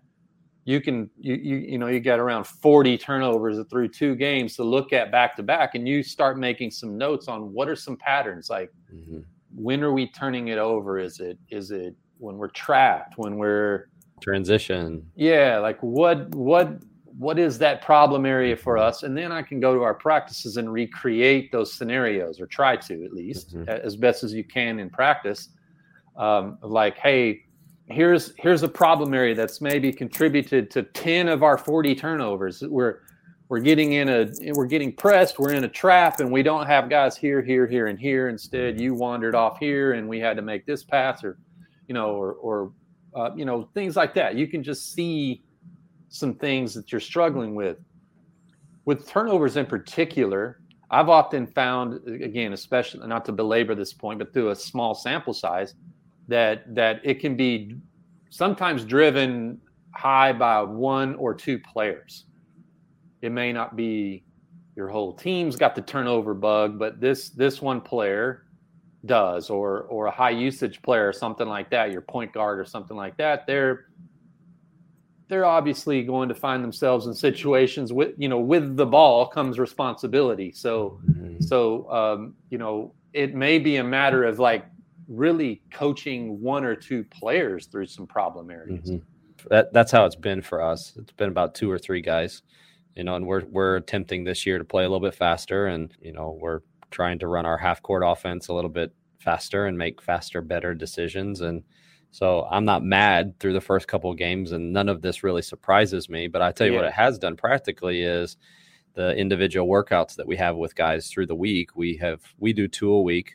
You 0.66 0.80
can 0.80 1.10
you 1.18 1.34
you 1.34 1.56
you 1.56 1.76
know 1.76 1.88
you 1.88 1.98
get 1.98 2.20
around 2.20 2.46
40 2.46 2.96
turnovers 2.96 3.58
through 3.68 3.88
two 3.88 4.14
games 4.14 4.54
to 4.54 4.62
look 4.62 4.92
at 4.92 5.10
back 5.10 5.34
to 5.34 5.42
back, 5.42 5.74
and 5.74 5.88
you 5.88 6.04
start 6.04 6.38
making 6.38 6.70
some 6.70 6.96
notes 6.96 7.26
on 7.26 7.52
what 7.52 7.68
are 7.68 7.74
some 7.74 7.96
patterns 7.96 8.48
like. 8.48 8.70
Mm-hmm. 8.94 9.22
When 9.52 9.82
are 9.82 9.92
we 9.92 10.12
turning 10.12 10.46
it 10.46 10.58
over? 10.58 11.00
Is 11.00 11.18
it 11.18 11.36
is 11.50 11.72
it 11.72 11.96
when 12.18 12.36
we're 12.36 12.50
trapped? 12.50 13.14
When 13.18 13.36
we're 13.36 13.88
transition? 14.22 15.10
Yeah, 15.16 15.58
like 15.58 15.82
what 15.82 16.32
what 16.36 16.78
what 17.18 17.38
is 17.38 17.58
that 17.58 17.82
problem 17.82 18.26
area 18.26 18.56
for 18.56 18.76
us 18.76 19.02
and 19.02 19.16
then 19.16 19.32
i 19.32 19.42
can 19.42 19.60
go 19.60 19.74
to 19.74 19.82
our 19.82 19.94
practices 19.94 20.56
and 20.56 20.72
recreate 20.72 21.50
those 21.52 21.72
scenarios 21.72 22.40
or 22.40 22.46
try 22.46 22.76
to 22.76 23.04
at 23.04 23.12
least 23.12 23.54
mm-hmm. 23.54 23.68
as 23.68 23.96
best 23.96 24.22
as 24.22 24.32
you 24.32 24.44
can 24.44 24.78
in 24.78 24.90
practice 24.90 25.50
um, 26.16 26.58
like 26.62 26.98
hey 26.98 27.44
here's 27.86 28.32
here's 28.38 28.62
a 28.62 28.68
problem 28.68 29.14
area 29.14 29.34
that's 29.34 29.60
maybe 29.60 29.92
contributed 29.92 30.70
to 30.70 30.82
10 30.82 31.28
of 31.28 31.42
our 31.42 31.56
40 31.56 31.94
turnovers 31.94 32.62
we're 32.68 33.00
we're 33.48 33.60
getting 33.60 33.92
in 33.92 34.08
a 34.08 34.28
we're 34.54 34.66
getting 34.66 34.92
pressed 34.92 35.38
we're 35.38 35.52
in 35.52 35.64
a 35.64 35.68
trap 35.68 36.20
and 36.20 36.30
we 36.30 36.42
don't 36.42 36.66
have 36.66 36.90
guys 36.90 37.16
here 37.16 37.40
here 37.40 37.66
here 37.66 37.86
and 37.86 37.98
here 37.98 38.28
instead 38.28 38.80
you 38.80 38.92
wandered 38.92 39.34
off 39.34 39.58
here 39.58 39.92
and 39.92 40.08
we 40.08 40.18
had 40.18 40.36
to 40.36 40.42
make 40.42 40.66
this 40.66 40.82
pass 40.82 41.22
or 41.22 41.38
you 41.86 41.94
know 41.94 42.10
or 42.10 42.32
or 42.34 42.72
uh, 43.16 43.30
you 43.34 43.46
know, 43.46 43.68
things 43.72 43.96
like 43.96 44.14
that. 44.14 44.36
You 44.36 44.46
can 44.46 44.62
just 44.62 44.92
see 44.92 45.42
some 46.18 46.34
things 46.34 46.74
that 46.74 46.92
you're 46.92 47.00
struggling 47.00 47.54
with. 47.54 47.78
With 48.84 49.08
turnovers 49.08 49.56
in 49.56 49.66
particular, 49.66 50.60
I've 50.90 51.08
often 51.08 51.46
found, 51.46 52.06
again, 52.08 52.52
especially 52.52 53.06
not 53.06 53.24
to 53.24 53.32
belabor 53.32 53.74
this 53.74 53.92
point, 53.92 54.18
but 54.20 54.32
through 54.32 54.50
a 54.50 54.56
small 54.56 54.94
sample 54.94 55.34
size, 55.34 55.74
that 56.28 56.74
that 56.74 57.00
it 57.04 57.20
can 57.20 57.36
be 57.36 57.76
sometimes 58.30 58.84
driven 58.84 59.60
high 59.92 60.32
by 60.32 60.62
one 60.62 61.14
or 61.16 61.34
two 61.34 61.58
players. 61.58 62.26
It 63.22 63.32
may 63.32 63.52
not 63.52 63.76
be 63.76 64.24
your 64.76 64.88
whole 64.88 65.12
team's 65.12 65.56
got 65.56 65.74
the 65.74 65.82
turnover 65.82 66.34
bug, 66.34 66.78
but 66.78 67.00
this 67.00 67.30
this 67.30 67.60
one 67.60 67.80
player 67.80 68.44
does, 69.06 69.50
or 69.50 69.82
or 69.84 70.06
a 70.06 70.10
high 70.10 70.30
usage 70.30 70.82
player 70.82 71.08
or 71.08 71.12
something 71.12 71.48
like 71.48 71.70
that, 71.70 71.90
your 71.90 72.02
point 72.02 72.32
guard 72.32 72.60
or 72.60 72.64
something 72.64 72.96
like 72.96 73.16
that. 73.16 73.46
They're 73.46 73.86
they're 75.28 75.44
obviously 75.44 76.02
going 76.02 76.28
to 76.28 76.34
find 76.34 76.62
themselves 76.62 77.06
in 77.06 77.14
situations 77.14 77.92
with 77.92 78.14
you 78.16 78.28
know 78.28 78.38
with 78.38 78.76
the 78.76 78.86
ball 78.86 79.26
comes 79.26 79.58
responsibility 79.58 80.52
so 80.52 81.00
mm-hmm. 81.08 81.40
so 81.40 81.90
um, 81.90 82.34
you 82.50 82.58
know 82.58 82.92
it 83.12 83.34
may 83.34 83.58
be 83.58 83.76
a 83.76 83.84
matter 83.84 84.24
of 84.24 84.38
like 84.38 84.66
really 85.08 85.62
coaching 85.70 86.40
one 86.40 86.64
or 86.64 86.74
two 86.74 87.04
players 87.04 87.66
through 87.66 87.86
some 87.86 88.06
problem 88.06 88.50
areas 88.50 88.90
mm-hmm. 88.90 89.48
that, 89.48 89.72
that's 89.72 89.92
how 89.92 90.04
it's 90.04 90.16
been 90.16 90.42
for 90.42 90.62
us 90.62 90.92
it's 90.96 91.12
been 91.12 91.28
about 91.28 91.54
two 91.54 91.70
or 91.70 91.78
three 91.78 92.00
guys 92.00 92.42
you 92.94 93.04
know 93.04 93.16
and 93.16 93.26
we're 93.26 93.44
we're 93.46 93.76
attempting 93.76 94.24
this 94.24 94.46
year 94.46 94.58
to 94.58 94.64
play 94.64 94.84
a 94.84 94.88
little 94.88 95.06
bit 95.06 95.14
faster 95.14 95.66
and 95.66 95.92
you 96.00 96.12
know 96.12 96.36
we're 96.40 96.60
trying 96.90 97.18
to 97.18 97.26
run 97.26 97.46
our 97.46 97.58
half 97.58 97.82
court 97.82 98.02
offense 98.04 98.48
a 98.48 98.52
little 98.52 98.70
bit 98.70 98.92
faster 99.18 99.66
and 99.66 99.76
make 99.76 100.00
faster 100.00 100.40
better 100.40 100.72
decisions 100.72 101.40
and 101.40 101.62
so 102.16 102.48
I'm 102.50 102.64
not 102.64 102.82
mad 102.82 103.38
through 103.38 103.52
the 103.52 103.60
first 103.60 103.88
couple 103.88 104.10
of 104.10 104.16
games, 104.16 104.52
and 104.52 104.72
none 104.72 104.88
of 104.88 105.02
this 105.02 105.22
really 105.22 105.42
surprises 105.42 106.08
me. 106.08 106.28
But 106.28 106.40
I 106.40 106.50
tell 106.50 106.66
you 106.66 106.72
yeah. 106.72 106.78
what, 106.78 106.86
it 106.86 106.94
has 106.94 107.18
done 107.18 107.36
practically 107.36 108.00
is 108.00 108.38
the 108.94 109.14
individual 109.14 109.68
workouts 109.68 110.16
that 110.16 110.26
we 110.26 110.34
have 110.36 110.56
with 110.56 110.74
guys 110.74 111.08
through 111.08 111.26
the 111.26 111.34
week. 111.34 111.76
We 111.76 111.98
have 111.98 112.22
we 112.38 112.54
do 112.54 112.68
two 112.68 112.90
a 112.90 113.02
week, 113.02 113.34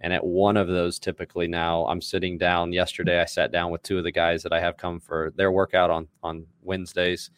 and 0.00 0.14
at 0.14 0.24
one 0.24 0.56
of 0.56 0.66
those, 0.66 0.98
typically 0.98 1.46
now 1.46 1.84
I'm 1.84 2.00
sitting 2.00 2.38
down. 2.38 2.72
Yesterday, 2.72 3.20
I 3.20 3.26
sat 3.26 3.52
down 3.52 3.70
with 3.70 3.82
two 3.82 3.98
of 3.98 4.04
the 4.04 4.10
guys 4.10 4.42
that 4.44 4.52
I 4.54 4.60
have 4.60 4.78
come 4.78 4.98
for 4.98 5.34
their 5.36 5.52
workout 5.52 5.90
on 5.90 6.08
on 6.22 6.46
Wednesdays 6.62 7.30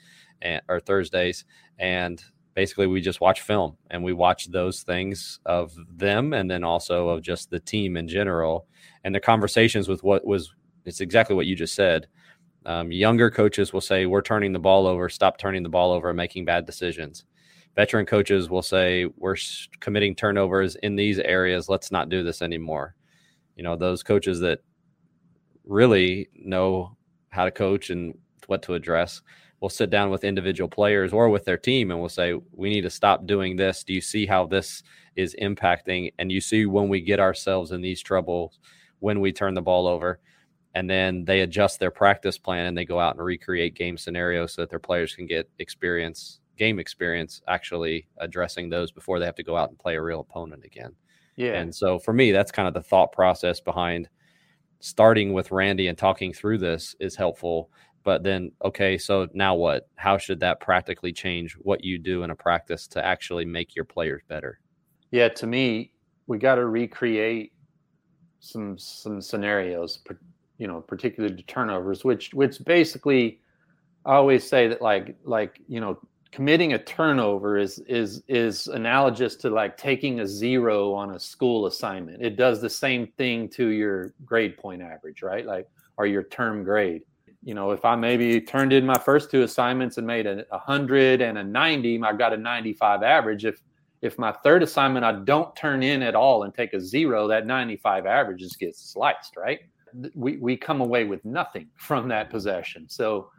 and 0.42 0.62
or 0.68 0.78
Thursdays, 0.78 1.44
and 1.76 2.22
basically 2.54 2.86
we 2.86 3.00
just 3.00 3.20
watch 3.20 3.40
film 3.40 3.76
and 3.90 4.04
we 4.04 4.12
watch 4.12 4.46
those 4.52 4.84
things 4.84 5.40
of 5.44 5.74
them 5.92 6.32
and 6.32 6.48
then 6.48 6.62
also 6.62 7.08
of 7.08 7.20
just 7.20 7.50
the 7.50 7.58
team 7.58 7.96
in 7.96 8.06
general 8.06 8.68
and 9.02 9.12
the 9.12 9.18
conversations 9.18 9.88
with 9.88 10.04
what 10.04 10.24
was 10.24 10.54
it's 10.84 11.00
exactly 11.00 11.34
what 11.34 11.46
you 11.46 11.56
just 11.56 11.74
said. 11.74 12.06
Um, 12.66 12.90
younger 12.92 13.30
coaches 13.30 13.72
will 13.72 13.80
say, 13.80 14.06
We're 14.06 14.22
turning 14.22 14.52
the 14.52 14.58
ball 14.58 14.86
over, 14.86 15.08
stop 15.08 15.38
turning 15.38 15.62
the 15.62 15.68
ball 15.68 15.92
over 15.92 16.10
and 16.10 16.16
making 16.16 16.44
bad 16.44 16.66
decisions. 16.66 17.24
Veteran 17.76 18.06
coaches 18.06 18.48
will 18.48 18.62
say, 18.62 19.06
We're 19.16 19.36
committing 19.80 20.14
turnovers 20.14 20.76
in 20.76 20.96
these 20.96 21.18
areas. 21.18 21.68
Let's 21.68 21.92
not 21.92 22.08
do 22.08 22.22
this 22.22 22.42
anymore. 22.42 22.94
You 23.56 23.64
know, 23.64 23.76
those 23.76 24.02
coaches 24.02 24.40
that 24.40 24.60
really 25.64 26.28
know 26.34 26.96
how 27.30 27.44
to 27.44 27.50
coach 27.50 27.90
and 27.90 28.16
what 28.46 28.62
to 28.62 28.74
address 28.74 29.22
will 29.60 29.68
sit 29.68 29.90
down 29.90 30.10
with 30.10 30.24
individual 30.24 30.68
players 30.68 31.12
or 31.12 31.28
with 31.30 31.44
their 31.44 31.56
team 31.56 31.90
and 31.90 32.00
will 32.00 32.08
say, 32.08 32.34
We 32.52 32.70
need 32.70 32.82
to 32.82 32.90
stop 32.90 33.26
doing 33.26 33.56
this. 33.56 33.84
Do 33.84 33.92
you 33.92 34.00
see 34.00 34.24
how 34.24 34.46
this 34.46 34.82
is 35.16 35.36
impacting? 35.40 36.12
And 36.18 36.32
you 36.32 36.40
see 36.40 36.64
when 36.64 36.88
we 36.88 37.00
get 37.00 37.20
ourselves 37.20 37.72
in 37.72 37.82
these 37.82 38.02
troubles 38.02 38.58
when 39.00 39.20
we 39.20 39.32
turn 39.32 39.52
the 39.52 39.60
ball 39.60 39.86
over 39.86 40.20
and 40.74 40.90
then 40.90 41.24
they 41.24 41.40
adjust 41.40 41.78
their 41.78 41.90
practice 41.90 42.36
plan 42.36 42.66
and 42.66 42.76
they 42.76 42.84
go 42.84 42.98
out 42.98 43.14
and 43.14 43.24
recreate 43.24 43.74
game 43.74 43.96
scenarios 43.96 44.54
so 44.54 44.62
that 44.62 44.70
their 44.70 44.78
players 44.78 45.14
can 45.14 45.26
get 45.26 45.48
experience 45.58 46.40
game 46.56 46.78
experience 46.78 47.40
actually 47.48 48.06
addressing 48.18 48.68
those 48.68 48.92
before 48.92 49.18
they 49.18 49.26
have 49.26 49.34
to 49.34 49.42
go 49.42 49.56
out 49.56 49.70
and 49.70 49.78
play 49.78 49.96
a 49.96 50.02
real 50.02 50.20
opponent 50.20 50.64
again. 50.64 50.92
Yeah. 51.36 51.54
And 51.54 51.74
so 51.74 51.98
for 51.98 52.12
me 52.12 52.32
that's 52.32 52.52
kind 52.52 52.68
of 52.68 52.74
the 52.74 52.82
thought 52.82 53.12
process 53.12 53.60
behind 53.60 54.08
starting 54.80 55.32
with 55.32 55.50
randy 55.50 55.88
and 55.88 55.96
talking 55.96 56.32
through 56.32 56.58
this 56.58 56.94
is 57.00 57.16
helpful. 57.16 57.70
But 58.02 58.22
then 58.22 58.52
okay 58.64 58.98
so 58.98 59.28
now 59.32 59.54
what? 59.54 59.88
How 59.96 60.18
should 60.18 60.40
that 60.40 60.60
practically 60.60 61.12
change 61.12 61.54
what 61.54 61.84
you 61.84 61.98
do 61.98 62.22
in 62.22 62.30
a 62.30 62.36
practice 62.36 62.86
to 62.88 63.04
actually 63.04 63.44
make 63.44 63.74
your 63.74 63.84
players 63.84 64.22
better? 64.28 64.60
Yeah 65.10 65.28
to 65.30 65.46
me 65.46 65.92
we 66.26 66.38
got 66.38 66.56
to 66.56 66.66
recreate 66.66 67.52
some 68.40 68.78
some 68.78 69.20
scenarios 69.20 70.00
you 70.58 70.66
know, 70.66 70.80
particularly 70.80 71.37
to 71.37 71.42
turnovers, 71.44 72.04
which 72.04 72.32
which 72.34 72.64
basically 72.64 73.40
I 74.04 74.14
always 74.14 74.49
say 74.49 74.68
that 74.68 74.82
like 74.82 75.16
like 75.25 75.61
you 75.68 75.80
know 75.80 75.99
committing 76.30 76.73
a 76.73 76.78
turnover 76.78 77.56
is 77.56 77.78
is 77.87 78.23
is 78.26 78.66
analogous 78.66 79.37
to 79.37 79.50
like 79.50 79.76
taking 79.76 80.20
a 80.20 80.26
zero 80.26 80.92
on 80.92 81.14
a 81.14 81.20
school 81.20 81.66
assignment. 81.66 82.23
It 82.23 82.37
does 82.37 82.61
the 82.61 82.70
same 82.70 83.06
thing 83.16 83.49
to 83.50 83.68
your 83.68 84.14
grade 84.25 84.56
point 84.56 84.82
average, 84.82 85.23
right? 85.23 85.46
Like 85.46 85.68
or 85.96 86.06
your 86.06 86.25
term 86.25 86.64
grade. 86.64 87.02
You 87.44 87.54
know, 87.54 87.70
if 87.70 87.84
I 87.84 87.94
maybe 87.94 88.40
turned 88.40 88.73
in 88.73 88.87
my 88.87 88.99
first 88.99 89.30
two 89.30 89.42
assignments 89.42 89.99
and 89.99 90.06
made 90.06 90.26
a, 90.26 90.44
hundred 90.58 91.20
and 91.20 91.38
a 91.38 91.44
ninety, 91.44 92.02
I 92.02 92.12
got 92.14 92.32
a 92.32 92.37
ninety-five 92.37 93.02
average. 93.02 93.44
If 93.44 93.62
if 94.02 94.18
my 94.18 94.32
third 94.42 94.62
assignment 94.62 95.04
I 95.04 95.12
don't 95.12 95.54
turn 95.54 95.82
in 95.82 96.02
at 96.02 96.14
all 96.14 96.42
and 96.42 96.54
take 96.54 96.73
a 96.73 96.80
zero, 96.80 97.28
that 97.28 97.46
ninety-five 97.46 98.06
average 98.06 98.40
just 98.40 98.58
gets 98.58 98.80
sliced, 98.80 99.37
right? 99.37 99.61
We, 100.14 100.36
we 100.38 100.56
come 100.56 100.80
away 100.80 101.04
with 101.04 101.24
nothing 101.24 101.68
from 101.76 102.08
that 102.08 102.30
possession. 102.30 102.88
So 102.88 103.30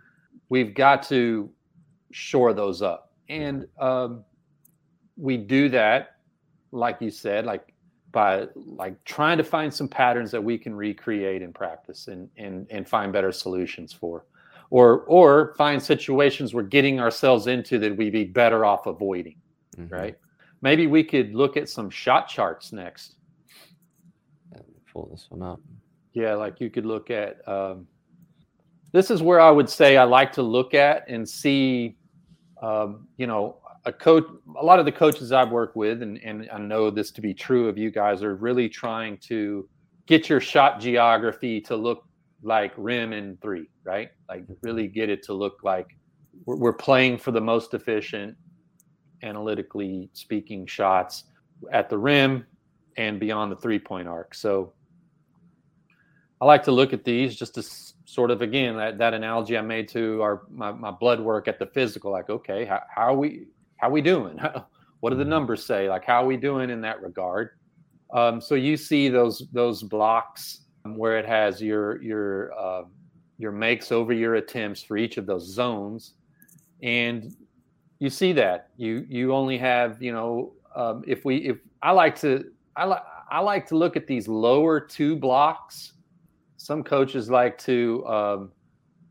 we've 0.50 0.74
got 0.74 1.04
to 1.04 1.50
shore 2.12 2.54
those 2.54 2.82
up. 2.82 3.14
And 3.30 3.68
um, 3.80 4.24
we 5.18 5.38
do 5.38 5.70
that, 5.70 6.18
like 6.72 6.98
you 7.00 7.10
said, 7.10 7.46
like 7.46 7.74
by 8.12 8.48
like 8.56 9.04
trying 9.04 9.38
to 9.38 9.44
find 9.44 9.74
some 9.74 9.88
patterns 9.88 10.32
that 10.32 10.42
we 10.44 10.58
can 10.58 10.74
recreate 10.74 11.42
in 11.42 11.52
practice 11.52 12.08
and 12.08 12.30
and 12.38 12.66
and 12.70 12.88
find 12.88 13.12
better 13.12 13.32
solutions 13.32 13.92
for. 13.92 14.26
Or 14.70 15.02
or 15.02 15.54
find 15.58 15.82
situations 15.82 16.54
we're 16.54 16.64
getting 16.64 17.00
ourselves 17.00 17.48
into 17.48 17.78
that 17.80 17.96
we'd 17.98 18.14
be 18.14 18.24
better 18.24 18.66
off 18.66 18.86
avoiding. 18.86 19.38
Mm-hmm. 19.78 19.94
Right. 19.94 20.18
Maybe 20.62 20.88
we 20.88 21.04
could 21.04 21.36
look 21.36 21.58
at 21.58 21.70
some 21.70 21.90
shot 21.90 22.28
charts 22.28 22.72
next. 22.72 23.16
Pull 24.94 25.10
this 25.12 25.28
one 25.30 25.42
up. 25.42 25.60
Yeah, 26.16 26.34
like 26.36 26.62
you 26.62 26.72
could 26.72 26.86
look 26.86 27.12
at. 27.12 27.48
Um, 27.48 27.88
this 28.94 29.12
is 29.12 29.22
where 29.22 29.42
I 29.42 29.52
would 29.52 29.70
say 29.70 29.98
I 29.98 30.06
like 30.06 30.32
to 30.34 30.42
look 30.42 30.74
at 30.74 31.08
and 31.10 31.28
see, 31.28 31.98
um, 32.64 33.08
you 33.18 33.28
know, 33.28 33.58
a 33.84 33.92
coach. 33.92 34.24
A 34.58 34.64
lot 34.64 34.80
of 34.80 34.86
the 34.86 34.94
coaches 34.94 35.34
I've 35.34 35.52
worked 35.52 35.76
with, 35.76 36.02
and 36.02 36.18
and 36.20 36.50
I 36.52 36.58
know 36.58 36.90
this 36.90 37.12
to 37.12 37.22
be 37.22 37.34
true 37.34 37.68
of 37.68 37.78
you 37.78 37.92
guys, 37.92 38.24
are 38.24 38.36
really 38.36 38.70
trying 38.70 39.18
to 39.28 39.68
get 40.06 40.30
your 40.30 40.40
shot 40.40 40.80
geography 40.80 41.60
to 41.62 41.76
look 41.76 42.06
like 42.42 42.72
rim 42.78 43.12
and 43.12 43.40
three, 43.42 43.68
right? 43.84 44.10
Like 44.30 44.46
really 44.62 44.88
get 44.88 45.10
it 45.10 45.22
to 45.24 45.34
look 45.34 45.58
like 45.64 45.88
we're, 46.46 46.56
we're 46.56 46.74
playing 46.74 47.18
for 47.18 47.32
the 47.32 47.42
most 47.42 47.74
efficient, 47.74 48.38
analytically 49.22 50.10
speaking, 50.14 50.66
shots 50.66 51.26
at 51.74 51.90
the 51.90 51.98
rim 51.98 52.46
and 52.96 53.20
beyond 53.20 53.52
the 53.52 53.58
three 53.58 53.80
point 53.80 54.08
arc. 54.08 54.34
So 54.34 54.72
I 56.42 56.46
like 56.46 56.64
to 56.64 56.72
look 56.72 56.94
at 56.94 57.04
these 57.04 57.36
just 57.36 57.56
to 57.56 57.64
sort 58.06 58.32
of 58.32 58.42
again 58.42 58.78
that, 58.78 58.98
that 58.98 59.14
analogy 59.14 59.58
I 59.58 59.62
made 59.62 59.88
to 59.90 60.22
our 60.22 60.44
my, 60.50 60.72
my 60.72 60.92
blood 60.92 61.20
work 61.20 61.48
at 61.48 61.60
the 61.60 61.66
physical. 61.66 62.12
Like, 62.12 62.30
okay, 62.30 62.66
how, 62.66 62.82
how 62.94 63.14
are 63.14 63.18
we 63.18 63.48
how 63.78 63.88
are 63.88 63.92
we 63.92 64.02
doing? 64.02 64.38
what 65.00 65.10
do 65.10 65.16
the 65.16 65.24
mm-hmm. 65.24 65.30
numbers 65.30 65.66
say? 65.66 65.90
Like, 65.90 66.06
how 66.06 66.24
are 66.24 66.28
we 66.28 66.38
doing 66.38 66.70
in 66.70 66.82
that 66.82 67.02
regard? 67.02 67.52
Um, 68.14 68.40
so 68.40 68.56
you 68.56 68.78
see 68.78 69.10
those 69.10 69.48
those 69.52 69.84
blocks 69.84 70.62
where 70.84 71.18
it 71.18 71.26
has 71.26 71.62
your 71.62 72.02
your 72.02 72.54
uh, 72.58 72.84
your 73.38 73.52
makes 73.52 73.92
over 73.92 74.14
your 74.14 74.36
attempts 74.36 74.84
for 74.84 74.98
each 74.98 75.18
of 75.18 75.26
those 75.26 75.46
zones, 75.46 76.14
and 76.84 77.36
you 78.00 78.10
see 78.10 78.34
that 78.34 78.70
you 78.78 79.06
you 79.10 79.34
only 79.34 79.58
have 79.58 80.02
you 80.02 80.12
know 80.12 80.54
um, 80.76 81.04
if 81.08 81.26
we 81.26 81.38
if 81.38 81.58
I 81.82 81.92
like 81.92 82.20
to 82.20 82.52
I 82.76 82.86
like 82.86 83.04
I 83.32 83.40
like 83.40 83.66
to 83.68 83.78
look 83.78 83.96
at 83.96 84.06
these 84.06 84.28
lower 84.28 84.80
two 84.80 85.16
blocks 85.16 85.94
some 86.66 86.84
coaches 86.84 87.30
like 87.30 87.60
to, 87.60 88.04
um, 88.08 88.52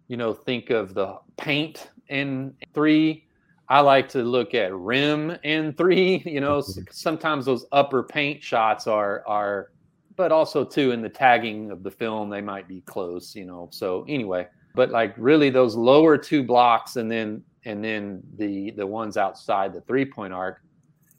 you 0.08 0.16
know, 0.16 0.34
think 0.34 0.70
of 0.70 0.92
the 0.92 1.16
paint 1.36 1.90
in 2.08 2.52
three. 2.74 3.28
I 3.68 3.78
like 3.78 4.08
to 4.08 4.24
look 4.24 4.54
at 4.54 4.74
rim 4.74 5.36
in 5.44 5.72
three. 5.74 6.20
You 6.26 6.40
know, 6.40 6.60
sometimes 6.90 7.44
those 7.44 7.64
upper 7.70 8.02
paint 8.02 8.42
shots 8.42 8.88
are 8.88 9.22
are, 9.28 9.70
but 10.16 10.32
also 10.32 10.64
too 10.64 10.90
in 10.90 11.00
the 11.00 11.08
tagging 11.08 11.70
of 11.70 11.84
the 11.84 11.92
film 11.92 12.28
they 12.28 12.40
might 12.40 12.66
be 12.66 12.80
close. 12.80 13.36
You 13.36 13.46
know, 13.46 13.68
so 13.70 14.04
anyway, 14.08 14.48
but 14.74 14.90
like 14.90 15.14
really 15.16 15.48
those 15.48 15.76
lower 15.76 16.18
two 16.18 16.42
blocks 16.42 16.96
and 16.96 17.08
then 17.08 17.40
and 17.64 17.84
then 17.84 18.20
the 18.36 18.72
the 18.72 18.86
ones 18.86 19.16
outside 19.16 19.72
the 19.72 19.80
three 19.82 20.04
point 20.04 20.32
arc. 20.32 20.60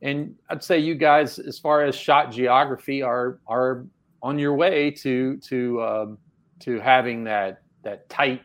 And 0.01 0.35
I'd 0.49 0.61
say 0.61 0.79
you 0.79 0.95
guys, 0.95 1.39
as 1.39 1.57
far 1.57 1.85
as 1.85 1.95
shot 1.95 2.29
geography, 2.29 3.01
are 3.01 3.39
are 3.47 3.85
on 4.21 4.37
your 4.37 4.55
way 4.55 4.91
to 4.91 5.37
to 5.37 5.81
um, 5.81 6.17
to 6.61 6.79
having 6.79 7.23
that 7.25 7.61
that 7.83 8.09
tight 8.09 8.41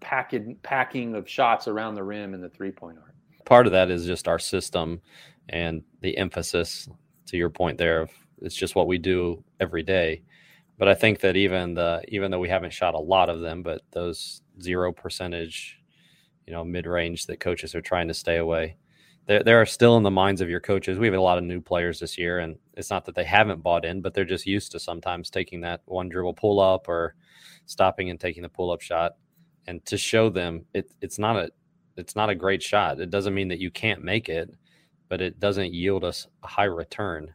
packing 0.00 0.56
packing 0.62 1.14
of 1.14 1.28
shots 1.28 1.68
around 1.68 1.94
the 1.94 2.02
rim 2.02 2.34
and 2.34 2.42
the 2.42 2.48
three 2.48 2.70
point 2.70 2.98
arc. 2.98 3.14
Part 3.44 3.66
of 3.66 3.72
that 3.72 3.90
is 3.90 4.06
just 4.06 4.28
our 4.28 4.38
system 4.38 5.00
and 5.48 5.82
the 6.00 6.16
emphasis 6.16 6.88
to 7.26 7.36
your 7.36 7.50
point 7.50 7.78
there 7.78 8.02
of 8.02 8.10
it's 8.40 8.54
just 8.54 8.74
what 8.74 8.88
we 8.88 8.98
do 8.98 9.42
every 9.60 9.82
day. 9.82 10.22
But 10.78 10.88
I 10.88 10.94
think 10.94 11.20
that 11.20 11.36
even 11.36 11.74
the 11.74 12.02
even 12.08 12.30
though 12.30 12.40
we 12.40 12.48
haven't 12.48 12.72
shot 12.72 12.94
a 12.94 12.98
lot 12.98 13.28
of 13.28 13.40
them, 13.40 13.62
but 13.62 13.82
those 13.92 14.42
zero 14.60 14.92
percentage, 14.92 15.80
you 16.46 16.52
know, 16.52 16.64
mid 16.64 16.86
range 16.86 17.26
that 17.26 17.40
coaches 17.40 17.74
are 17.74 17.80
trying 17.80 18.08
to 18.08 18.14
stay 18.14 18.38
away, 18.38 18.76
there 19.26 19.42
there 19.44 19.60
are 19.60 19.66
still 19.66 19.96
in 19.96 20.02
the 20.02 20.10
minds 20.10 20.40
of 20.40 20.50
your 20.50 20.60
coaches. 20.60 20.98
We 20.98 21.06
have 21.06 21.14
a 21.14 21.20
lot 21.20 21.38
of 21.38 21.44
new 21.44 21.60
players 21.60 22.00
this 22.00 22.18
year, 22.18 22.40
and 22.40 22.56
it's 22.74 22.90
not 22.90 23.04
that 23.04 23.14
they 23.14 23.24
haven't 23.24 23.62
bought 23.62 23.84
in, 23.84 24.00
but 24.00 24.12
they're 24.14 24.24
just 24.24 24.46
used 24.46 24.72
to 24.72 24.80
sometimes 24.80 25.30
taking 25.30 25.60
that 25.60 25.82
one 25.84 26.08
dribble 26.08 26.34
pull 26.34 26.58
up 26.58 26.88
or 26.88 27.14
stopping 27.66 28.10
and 28.10 28.20
taking 28.20 28.42
the 28.42 28.48
pull 28.48 28.70
up 28.70 28.80
shot. 28.80 29.12
And 29.66 29.84
to 29.86 29.96
show 29.96 30.28
them 30.28 30.64
it 30.74 30.90
it's 31.00 31.18
not 31.18 31.36
a 31.36 31.50
it's 31.96 32.16
not 32.16 32.30
a 32.30 32.34
great 32.34 32.62
shot. 32.62 33.00
It 33.00 33.10
doesn't 33.10 33.34
mean 33.34 33.48
that 33.48 33.60
you 33.60 33.70
can't 33.70 34.02
make 34.02 34.28
it, 34.28 34.50
but 35.08 35.20
it 35.20 35.38
doesn't 35.38 35.74
yield 35.74 36.04
us 36.04 36.26
a 36.42 36.46
high 36.46 36.64
return 36.64 37.32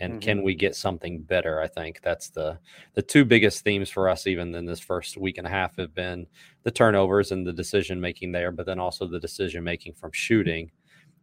and 0.00 0.14
mm-hmm. 0.14 0.20
can 0.20 0.42
we 0.42 0.54
get 0.54 0.74
something 0.74 1.20
better 1.22 1.60
i 1.60 1.66
think 1.66 2.00
that's 2.02 2.30
the 2.30 2.58
the 2.94 3.02
two 3.02 3.24
biggest 3.24 3.64
themes 3.64 3.90
for 3.90 4.08
us 4.08 4.26
even 4.26 4.54
in 4.54 4.64
this 4.64 4.80
first 4.80 5.16
week 5.16 5.38
and 5.38 5.46
a 5.46 5.50
half 5.50 5.76
have 5.76 5.94
been 5.94 6.26
the 6.62 6.70
turnovers 6.70 7.32
and 7.32 7.46
the 7.46 7.52
decision 7.52 8.00
making 8.00 8.32
there 8.32 8.50
but 8.52 8.66
then 8.66 8.78
also 8.78 9.06
the 9.06 9.20
decision 9.20 9.62
making 9.62 9.92
from 9.92 10.12
shooting 10.12 10.70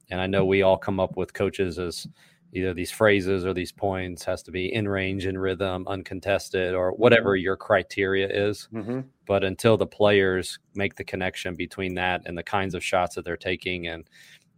and 0.10 0.20
i 0.20 0.28
know 0.28 0.46
we 0.46 0.62
all 0.62 0.78
come 0.78 1.00
up 1.00 1.18
with 1.18 1.34
coaches 1.34 1.80
as 1.80 2.08
either 2.56 2.74
these 2.74 2.92
phrases 2.92 3.46
or 3.46 3.54
these 3.54 3.72
points 3.72 4.24
has 4.24 4.42
to 4.42 4.52
be 4.52 4.74
in 4.74 4.88
range 4.88 5.26
in 5.26 5.38
rhythm 5.38 5.86
uncontested 5.88 6.74
or 6.74 6.92
whatever 6.92 7.32
mm-hmm. 7.32 7.44
your 7.44 7.58
criteria 7.58 8.28
is 8.28 8.68
mm-hmm. 8.74 9.02
but 9.28 9.44
until 9.44 9.78
the 9.78 9.86
players 9.86 10.58
make 10.74 10.96
the 10.96 11.04
connection 11.04 11.56
between 11.56 11.94
that 11.96 12.22
and 12.26 12.38
the 12.38 12.44
kinds 12.44 12.74
of 12.74 12.84
shots 12.84 13.16
that 13.16 13.26
they're 13.26 13.38
taking 13.38 13.88
and 13.88 14.10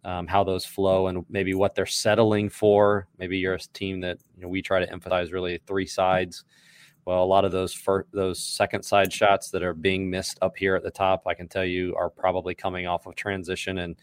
um, 0.07 0.25
how 0.25 0.43
those 0.43 0.65
flow 0.65 1.07
and 1.07 1.25
maybe 1.29 1.53
what 1.53 1.75
they're 1.75 1.85
settling 1.85 2.49
for. 2.49 3.07
Maybe 3.19 3.37
you're 3.37 3.55
a 3.55 3.59
team 3.59 3.99
that 4.01 4.17
you 4.35 4.41
know 4.41 4.47
we 4.47 4.61
try 4.61 4.79
to 4.79 4.91
emphasize 4.91 5.33
really 5.33 5.59
three 5.67 5.85
sides. 5.85 6.45
Well, 7.05 7.23
a 7.23 7.25
lot 7.25 7.45
of 7.45 7.51
those 7.51 7.73
first, 7.73 8.07
those 8.13 8.39
second 8.39 8.83
side 8.83 9.11
shots 9.11 9.49
that 9.51 9.63
are 9.63 9.73
being 9.73 10.09
missed 10.09 10.39
up 10.41 10.55
here 10.57 10.75
at 10.75 10.83
the 10.83 10.91
top, 10.91 11.23
I 11.27 11.33
can 11.33 11.49
tell 11.49 11.65
you, 11.65 11.93
are 11.95 12.09
probably 12.09 12.55
coming 12.55 12.87
off 12.87 13.05
of 13.05 13.15
transition 13.15 13.79
and 13.79 13.97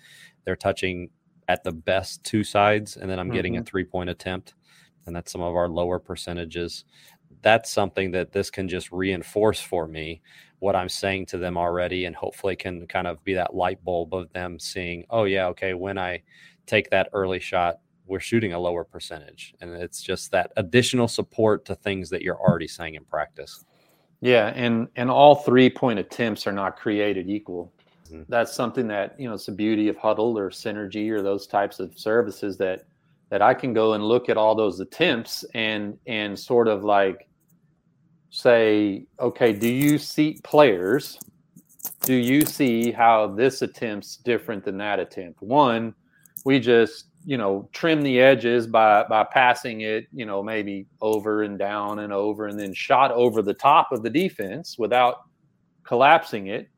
they're 0.44 0.56
touching 0.56 1.08
at 1.48 1.64
the 1.64 1.72
best 1.72 2.24
two 2.24 2.44
sides, 2.44 2.96
and 2.96 3.10
then 3.10 3.18
I'm 3.18 3.26
mm-hmm. 3.26 3.34
getting 3.34 3.56
a 3.56 3.60
mm-hmm. 3.60 3.66
three 3.66 3.84
point 3.84 4.10
attempt, 4.10 4.54
and 5.06 5.14
that's 5.14 5.32
some 5.32 5.42
of 5.42 5.54
our 5.54 5.68
lower 5.68 5.98
percentages. 5.98 6.84
That's 7.42 7.70
something 7.70 8.10
that 8.12 8.32
this 8.32 8.50
can 8.50 8.68
just 8.68 8.90
reinforce 8.90 9.60
for 9.60 9.86
me 9.86 10.22
what 10.60 10.76
I'm 10.76 10.88
saying 10.88 11.26
to 11.26 11.38
them 11.38 11.58
already, 11.58 12.06
and 12.06 12.16
hopefully 12.16 12.56
can 12.56 12.86
kind 12.86 13.06
of 13.06 13.22
be 13.24 13.34
that 13.34 13.54
light 13.54 13.84
bulb 13.84 14.14
of 14.14 14.32
them 14.32 14.58
seeing, 14.58 15.04
oh 15.10 15.24
yeah, 15.24 15.46
okay, 15.48 15.74
when 15.74 15.98
I 15.98 16.22
take 16.66 16.88
that 16.90 17.10
early 17.12 17.40
shot, 17.40 17.80
we're 18.06 18.20
shooting 18.20 18.52
a 18.52 18.58
lower 18.58 18.84
percentage, 18.84 19.54
and 19.60 19.70
it's 19.70 20.02
just 20.02 20.30
that 20.30 20.52
additional 20.56 21.08
support 21.08 21.64
to 21.66 21.74
things 21.74 22.10
that 22.10 22.22
you're 22.22 22.40
already 22.40 22.68
saying 22.68 22.94
in 22.94 23.04
practice. 23.04 23.64
Yeah, 24.20 24.52
and 24.54 24.88
and 24.96 25.10
all 25.10 25.34
three 25.34 25.68
point 25.68 25.98
attempts 25.98 26.46
are 26.46 26.52
not 26.52 26.78
created 26.78 27.28
equal. 27.28 27.73
Mm-hmm. 28.06 28.22
That's 28.28 28.54
something 28.54 28.86
that 28.88 29.18
you 29.18 29.28
know 29.28 29.34
it's 29.34 29.46
the 29.46 29.52
beauty 29.52 29.88
of 29.88 29.96
Hudl 29.96 30.36
or 30.36 30.50
Synergy 30.50 31.10
or 31.10 31.22
those 31.22 31.46
types 31.46 31.80
of 31.80 31.98
services 31.98 32.56
that 32.58 32.86
that 33.30 33.42
I 33.42 33.54
can 33.54 33.72
go 33.72 33.94
and 33.94 34.04
look 34.04 34.28
at 34.28 34.36
all 34.36 34.54
those 34.54 34.80
attempts 34.80 35.44
and 35.54 35.98
and 36.06 36.38
sort 36.38 36.68
of 36.68 36.84
like 36.84 37.28
say, 38.30 39.06
okay, 39.20 39.52
do 39.52 39.68
you 39.68 39.96
see 39.98 40.40
players? 40.44 41.18
Do 42.02 42.14
you 42.14 42.44
see 42.44 42.90
how 42.90 43.28
this 43.28 43.62
attempt's 43.62 44.16
different 44.16 44.64
than 44.64 44.76
that 44.78 44.98
attempt? 44.98 45.40
One, 45.40 45.94
we 46.44 46.60
just 46.60 47.06
you 47.24 47.38
know 47.38 47.68
trim 47.72 48.02
the 48.02 48.20
edges 48.20 48.66
by 48.66 49.02
by 49.04 49.24
passing 49.24 49.80
it 49.80 50.06
you 50.12 50.26
know 50.26 50.42
maybe 50.42 50.86
over 51.00 51.42
and 51.42 51.58
down 51.58 52.00
and 52.00 52.12
over 52.12 52.48
and 52.48 52.60
then 52.60 52.74
shot 52.74 53.10
over 53.12 53.40
the 53.40 53.54
top 53.54 53.92
of 53.92 54.02
the 54.02 54.10
defense 54.10 54.76
without 54.78 55.22
collapsing 55.84 56.48
it 56.48 56.68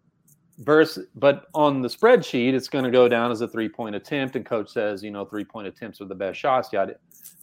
versus 0.59 1.07
but 1.14 1.47
on 1.55 1.83
the 1.83 1.88
spreadsheet 1.88 2.55
it's 2.55 2.69
going 2.69 2.85
to 2.85 2.90
go 2.90 3.09
down 3.09 3.31
as 3.31 3.42
a 3.42 3.49
three 3.49 3.69
point 3.69 3.95
attempt 3.95 4.37
and 4.37 4.47
coach 4.47 4.71
says 4.71 5.03
you 5.03 5.11
know 5.11 5.25
three 5.25 5.45
point 5.45 5.66
attempts 5.66 6.01
are 6.01 6.07
the 6.07 6.14
best 6.14 6.38
shots. 6.38 6.71
Yeah 6.73 6.87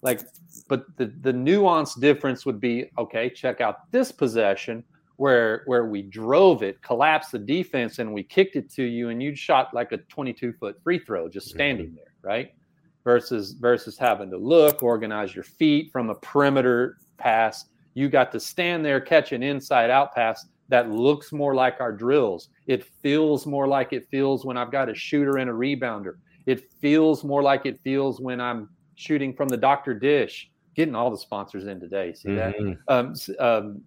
like 0.02 0.22
but 0.68 0.86
the 0.98 1.08
the 1.22 1.32
nuance 1.32 1.96
difference 1.96 2.46
would 2.46 2.60
be 2.60 2.90
okay 2.98 3.30
check 3.30 3.62
out 3.62 3.92
this 3.92 4.12
possession 4.12 4.84
where 5.18 5.62
where 5.68 5.86
we 5.86 6.02
drove 6.02 6.64
it 6.64 6.82
collapsed 6.82 7.32
the 7.32 7.40
defense 7.40 8.00
and 8.00 8.12
we 8.12 8.24
kicked 8.24 8.56
it 8.56 8.70
to 8.72 8.84
you 8.84 9.10
and 9.10 9.22
you 9.22 9.36
shot 9.36 9.74
like 9.74 9.92
a 9.92 9.98
22 9.98 10.54
foot 10.54 10.82
free 10.84 10.98
throw 10.98 11.30
just 11.30 11.50
mm-hmm. 11.50 11.58
standing 11.58 11.96
there 11.96 12.14
right? 12.24 12.54
Versus 13.04 13.52
versus 13.52 13.98
having 13.98 14.32
to 14.32 14.38
look 14.38 14.82
organize 14.82 15.36
your 15.36 15.44
feet 15.44 15.92
from 15.92 16.10
a 16.10 16.16
perimeter 16.16 16.98
pass. 17.18 17.66
You 17.94 18.10
got 18.10 18.32
to 18.32 18.40
stand 18.40 18.84
there 18.84 19.00
catch 19.00 19.34
an 19.34 19.44
inside 19.44 19.92
out 19.92 20.16
pass 20.16 20.48
that 20.70 20.90
looks 20.90 21.32
more 21.32 21.54
like 21.54 21.80
our 21.80 21.92
drills 21.92 22.50
it 22.68 22.84
feels 23.02 23.46
more 23.46 23.68
like 23.68 23.94
it 23.94 24.08
feels 24.10 24.46
when 24.46 24.58
i've 24.58 24.72
got 24.72 24.90
a 24.90 24.96
shooter 24.96 25.38
and 25.38 25.50
a 25.50 25.54
rebounder 25.54 26.16
it 26.46 26.72
feels 26.82 27.24
more 27.24 27.42
like 27.42 27.66
it 27.66 27.80
feels 27.84 28.20
when 28.20 28.40
i'm 28.42 28.70
shooting 28.96 29.34
from 29.34 29.50
the 29.50 29.58
Dr. 29.58 29.94
Dish, 29.94 30.50
getting 30.76 30.96
all 30.96 31.12
the 31.12 31.18
sponsors 31.18 31.68
in 31.68 31.80
today. 31.80 32.14
See 32.14 32.30
mm-hmm. 32.30 32.74
that? 32.88 32.94
Um, 32.94 33.14
um, 33.40 33.82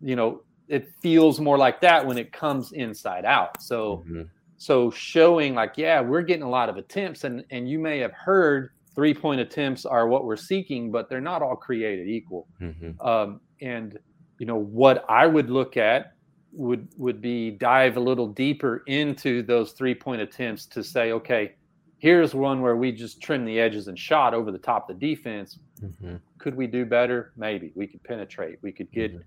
you 0.00 0.16
know, 0.16 0.42
it 0.68 0.88
feels 1.02 1.40
more 1.40 1.58
like 1.58 1.80
that 1.80 2.06
when 2.06 2.16
it 2.16 2.32
comes 2.32 2.72
inside 2.72 3.24
out. 3.24 3.60
So, 3.62 4.04
mm-hmm. 4.06 4.22
so 4.56 4.90
showing 4.90 5.54
like, 5.54 5.74
yeah, 5.76 6.00
we're 6.00 6.22
getting 6.22 6.44
a 6.44 6.50
lot 6.50 6.68
of 6.68 6.76
attempts, 6.76 7.24
and 7.24 7.44
and 7.50 7.68
you 7.68 7.78
may 7.78 7.98
have 7.98 8.12
heard 8.12 8.70
three 8.94 9.14
point 9.14 9.40
attempts 9.40 9.84
are 9.84 10.06
what 10.06 10.24
we're 10.24 10.36
seeking, 10.36 10.90
but 10.90 11.08
they're 11.08 11.20
not 11.20 11.42
all 11.42 11.56
created 11.56 12.08
equal. 12.08 12.46
Mm-hmm. 12.60 13.00
Um, 13.06 13.40
and 13.60 13.98
you 14.38 14.46
know 14.46 14.58
what 14.58 15.04
I 15.08 15.26
would 15.26 15.50
look 15.50 15.76
at 15.76 16.12
would 16.52 16.88
would 16.96 17.20
be 17.20 17.52
dive 17.52 17.96
a 17.96 18.00
little 18.00 18.26
deeper 18.26 18.82
into 18.86 19.42
those 19.42 19.72
three 19.72 19.94
point 19.94 20.20
attempts 20.20 20.66
to 20.66 20.82
say, 20.82 21.12
okay, 21.12 21.54
Here's 22.00 22.34
one 22.34 22.62
where 22.62 22.76
we 22.76 22.92
just 22.92 23.20
trim 23.20 23.44
the 23.44 23.60
edges 23.60 23.86
and 23.86 23.98
shot 23.98 24.32
over 24.32 24.50
the 24.50 24.58
top 24.58 24.88
of 24.88 24.98
the 24.98 25.14
defense. 25.14 25.58
Mm-hmm. 25.82 26.16
Could 26.38 26.54
we 26.54 26.66
do 26.66 26.86
better? 26.86 27.32
Maybe 27.36 27.72
we 27.74 27.86
could 27.86 28.02
penetrate. 28.02 28.58
We 28.62 28.72
could 28.72 28.90
get. 28.90 29.12
Mm-hmm. 29.12 29.22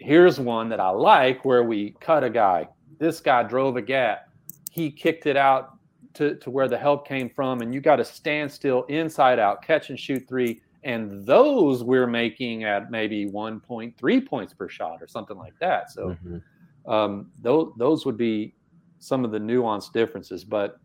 Here's 0.00 0.40
one 0.40 0.70
that 0.70 0.80
I 0.80 0.88
like 0.88 1.44
where 1.44 1.64
we 1.64 1.94
cut 2.00 2.24
a 2.24 2.30
guy. 2.30 2.66
This 2.98 3.20
guy 3.20 3.42
drove 3.42 3.76
a 3.76 3.82
gap. 3.82 4.30
He 4.70 4.90
kicked 4.90 5.26
it 5.26 5.36
out 5.36 5.76
to, 6.14 6.36
to 6.36 6.50
where 6.50 6.66
the 6.66 6.78
help 6.78 7.06
came 7.06 7.28
from, 7.28 7.60
and 7.60 7.74
you 7.74 7.82
got 7.82 7.96
to 7.96 8.04
stand 8.06 8.50
still 8.50 8.84
inside 8.84 9.38
out, 9.38 9.62
catch 9.62 9.90
and 9.90 10.00
shoot 10.00 10.26
three. 10.26 10.62
And 10.84 11.24
those 11.26 11.82
we're 11.82 12.06
making 12.06 12.64
at 12.64 12.90
maybe 12.90 13.26
1.3 13.26 14.26
points 14.26 14.54
per 14.54 14.68
shot 14.68 15.02
or 15.02 15.08
something 15.08 15.36
like 15.36 15.54
that. 15.60 15.90
So 15.90 16.10
mm-hmm. 16.10 16.90
um, 16.90 17.30
those, 17.40 17.72
those 17.76 18.06
would 18.06 18.16
be 18.16 18.54
some 18.98 19.24
of 19.24 19.30
the 19.30 19.38
nuanced 19.38 19.92
differences. 19.92 20.44
But 20.44 20.78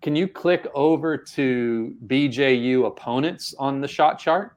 can 0.00 0.16
you 0.16 0.26
click 0.26 0.66
over 0.74 1.16
to 1.16 1.94
BJU 2.06 2.86
opponents 2.86 3.54
on 3.58 3.80
the 3.80 3.88
shot 3.88 4.18
chart? 4.18 4.56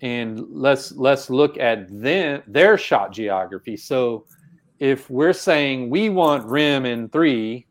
And 0.00 0.44
let's 0.50 0.90
let's 0.92 1.30
look 1.30 1.58
at 1.58 1.86
them 1.88 2.42
their 2.48 2.76
shot 2.76 3.12
geography. 3.12 3.76
So 3.76 4.26
if 4.80 5.08
we're 5.08 5.32
saying 5.32 5.90
we 5.90 6.08
want 6.08 6.44
rim 6.48 6.86
in 6.86 7.08
three, 7.08 7.66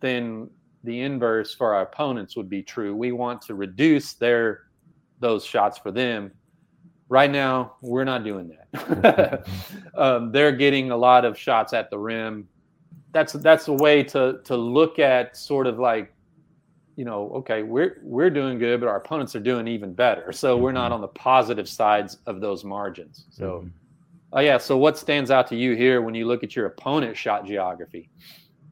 then 0.00 0.50
the 0.84 1.00
inverse 1.00 1.54
for 1.54 1.74
our 1.74 1.82
opponents 1.82 2.36
would 2.36 2.50
be 2.50 2.62
true. 2.62 2.94
We 2.94 3.12
want 3.12 3.40
to 3.42 3.54
reduce 3.54 4.14
their 4.14 4.64
those 5.20 5.44
shots 5.44 5.78
for 5.78 5.90
them. 5.90 6.32
Right 7.08 7.30
now, 7.30 7.74
we're 7.80 8.04
not 8.04 8.24
doing 8.24 8.56
that. 8.72 9.46
um, 9.94 10.32
they're 10.32 10.52
getting 10.52 10.90
a 10.90 10.96
lot 10.96 11.24
of 11.24 11.36
shots 11.36 11.72
at 11.72 11.90
the 11.90 11.98
rim 11.98 12.48
that's 13.12 13.32
that's 13.34 13.68
a 13.68 13.72
way 13.72 14.02
to 14.02 14.40
to 14.44 14.56
look 14.56 14.98
at 14.98 15.36
sort 15.36 15.66
of 15.66 15.78
like 15.78 16.12
you 16.96 17.04
know 17.04 17.30
okay 17.30 17.62
we're 17.62 18.00
we're 18.02 18.30
doing 18.30 18.58
good 18.58 18.80
but 18.80 18.88
our 18.88 18.96
opponents 18.96 19.34
are 19.34 19.40
doing 19.40 19.66
even 19.66 19.92
better 19.92 20.32
so 20.32 20.54
mm-hmm. 20.54 20.64
we're 20.64 20.72
not 20.72 20.86
mm-hmm. 20.86 20.94
on 20.94 21.00
the 21.00 21.08
positive 21.08 21.68
sides 21.68 22.18
of 22.26 22.40
those 22.40 22.64
margins 22.64 23.26
so 23.30 23.60
mm-hmm. 23.60 23.68
oh 24.32 24.40
yeah 24.40 24.58
so 24.58 24.76
what 24.76 24.98
stands 24.98 25.30
out 25.30 25.46
to 25.46 25.56
you 25.56 25.74
here 25.74 26.02
when 26.02 26.14
you 26.14 26.26
look 26.26 26.42
at 26.42 26.54
your 26.54 26.66
opponent 26.66 27.16
shot 27.16 27.46
geography 27.46 28.08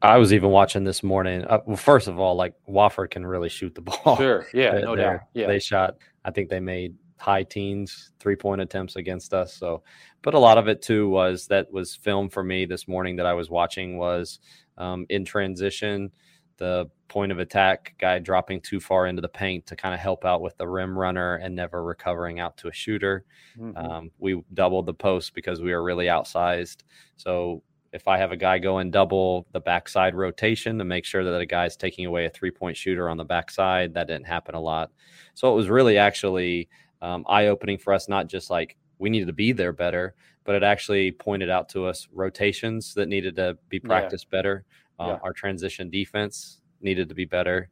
I 0.01 0.15
was 0.15 0.31
even 0.31 0.51
watching 0.51 0.85
this 0.85 1.03
morning. 1.03 1.43
Uh, 1.43 1.59
well, 1.65 1.75
first 1.75 2.07
of 2.07 2.17
all, 2.17 2.33
like 2.33 2.53
Wofford 2.69 3.11
can 3.11 3.27
really 3.27 3.49
shoot 3.49 3.75
the 3.75 3.81
ball. 3.81 4.15
Sure. 4.15 4.47
Yeah. 4.53 4.71
no 4.79 4.95
doubt. 4.95 5.23
Yeah. 5.33 5.47
They 5.47 5.59
shot. 5.59 5.97
I 6.25 6.31
think 6.31 6.49
they 6.49 6.59
made 6.59 6.95
high 7.17 7.43
teens 7.43 8.11
three 8.19 8.35
point 8.35 8.61
attempts 8.61 8.95
against 8.95 9.33
us. 9.33 9.53
So, 9.53 9.83
but 10.21 10.33
a 10.33 10.39
lot 10.39 10.57
of 10.57 10.67
it 10.67 10.81
too 10.81 11.09
was 11.09 11.47
that 11.47 11.71
was 11.71 11.95
filmed 11.95 12.33
for 12.33 12.43
me 12.43 12.65
this 12.65 12.87
morning 12.87 13.17
that 13.17 13.25
I 13.25 13.33
was 13.33 13.49
watching 13.49 13.97
was 13.97 14.39
um, 14.77 15.05
in 15.09 15.25
transition, 15.25 16.11
the 16.57 16.89
point 17.07 17.31
of 17.31 17.39
attack 17.39 17.95
guy 17.99 18.19
dropping 18.19 18.61
too 18.61 18.79
far 18.79 19.07
into 19.07 19.21
the 19.21 19.27
paint 19.27 19.65
to 19.65 19.75
kind 19.75 19.93
of 19.93 19.99
help 19.99 20.25
out 20.25 20.41
with 20.41 20.55
the 20.57 20.67
rim 20.67 20.97
runner 20.97 21.35
and 21.35 21.55
never 21.55 21.83
recovering 21.83 22.39
out 22.39 22.55
to 22.57 22.67
a 22.67 22.73
shooter. 22.73 23.25
Mm-hmm. 23.57 23.77
Um, 23.77 24.11
we 24.19 24.41
doubled 24.53 24.85
the 24.85 24.93
post 24.93 25.33
because 25.33 25.61
we 25.61 25.73
were 25.73 25.83
really 25.83 26.05
outsized. 26.05 26.83
So 27.17 27.63
if 27.91 28.07
I 28.07 28.17
have 28.17 28.31
a 28.31 28.37
guy 28.37 28.59
going 28.59 28.91
double 28.91 29.47
the 29.51 29.59
backside 29.59 30.15
rotation 30.15 30.77
to 30.77 30.83
make 30.83 31.05
sure 31.05 31.23
that 31.23 31.39
a 31.39 31.45
guy's 31.45 31.75
taking 31.75 32.05
away 32.05 32.25
a 32.25 32.29
three 32.29 32.51
point 32.51 32.77
shooter 32.77 33.09
on 33.09 33.17
the 33.17 33.25
backside. 33.25 33.93
That 33.93 34.07
didn't 34.07 34.27
happen 34.27 34.55
a 34.55 34.59
lot. 34.59 34.91
So 35.33 35.51
it 35.51 35.55
was 35.55 35.69
really 35.69 35.97
actually 35.97 36.69
um, 37.01 37.25
eye 37.27 37.47
opening 37.47 37.77
for 37.77 37.93
us, 37.93 38.07
not 38.07 38.27
just 38.27 38.49
like 38.49 38.77
we 38.99 39.09
needed 39.09 39.27
to 39.27 39.33
be 39.33 39.51
there 39.51 39.73
better, 39.73 40.13
but 40.43 40.55
it 40.55 40.63
actually 40.63 41.11
pointed 41.11 41.49
out 41.49 41.69
to 41.69 41.85
us 41.85 42.07
rotations 42.11 42.93
that 42.93 43.07
needed 43.07 43.35
to 43.37 43.57
be 43.69 43.79
practiced 43.79 44.27
yeah. 44.31 44.37
better. 44.37 44.65
Uh, 44.99 45.07
yeah. 45.07 45.19
Our 45.23 45.33
transition 45.33 45.89
defense 45.89 46.61
needed 46.81 47.09
to 47.09 47.15
be 47.15 47.25
better. 47.25 47.69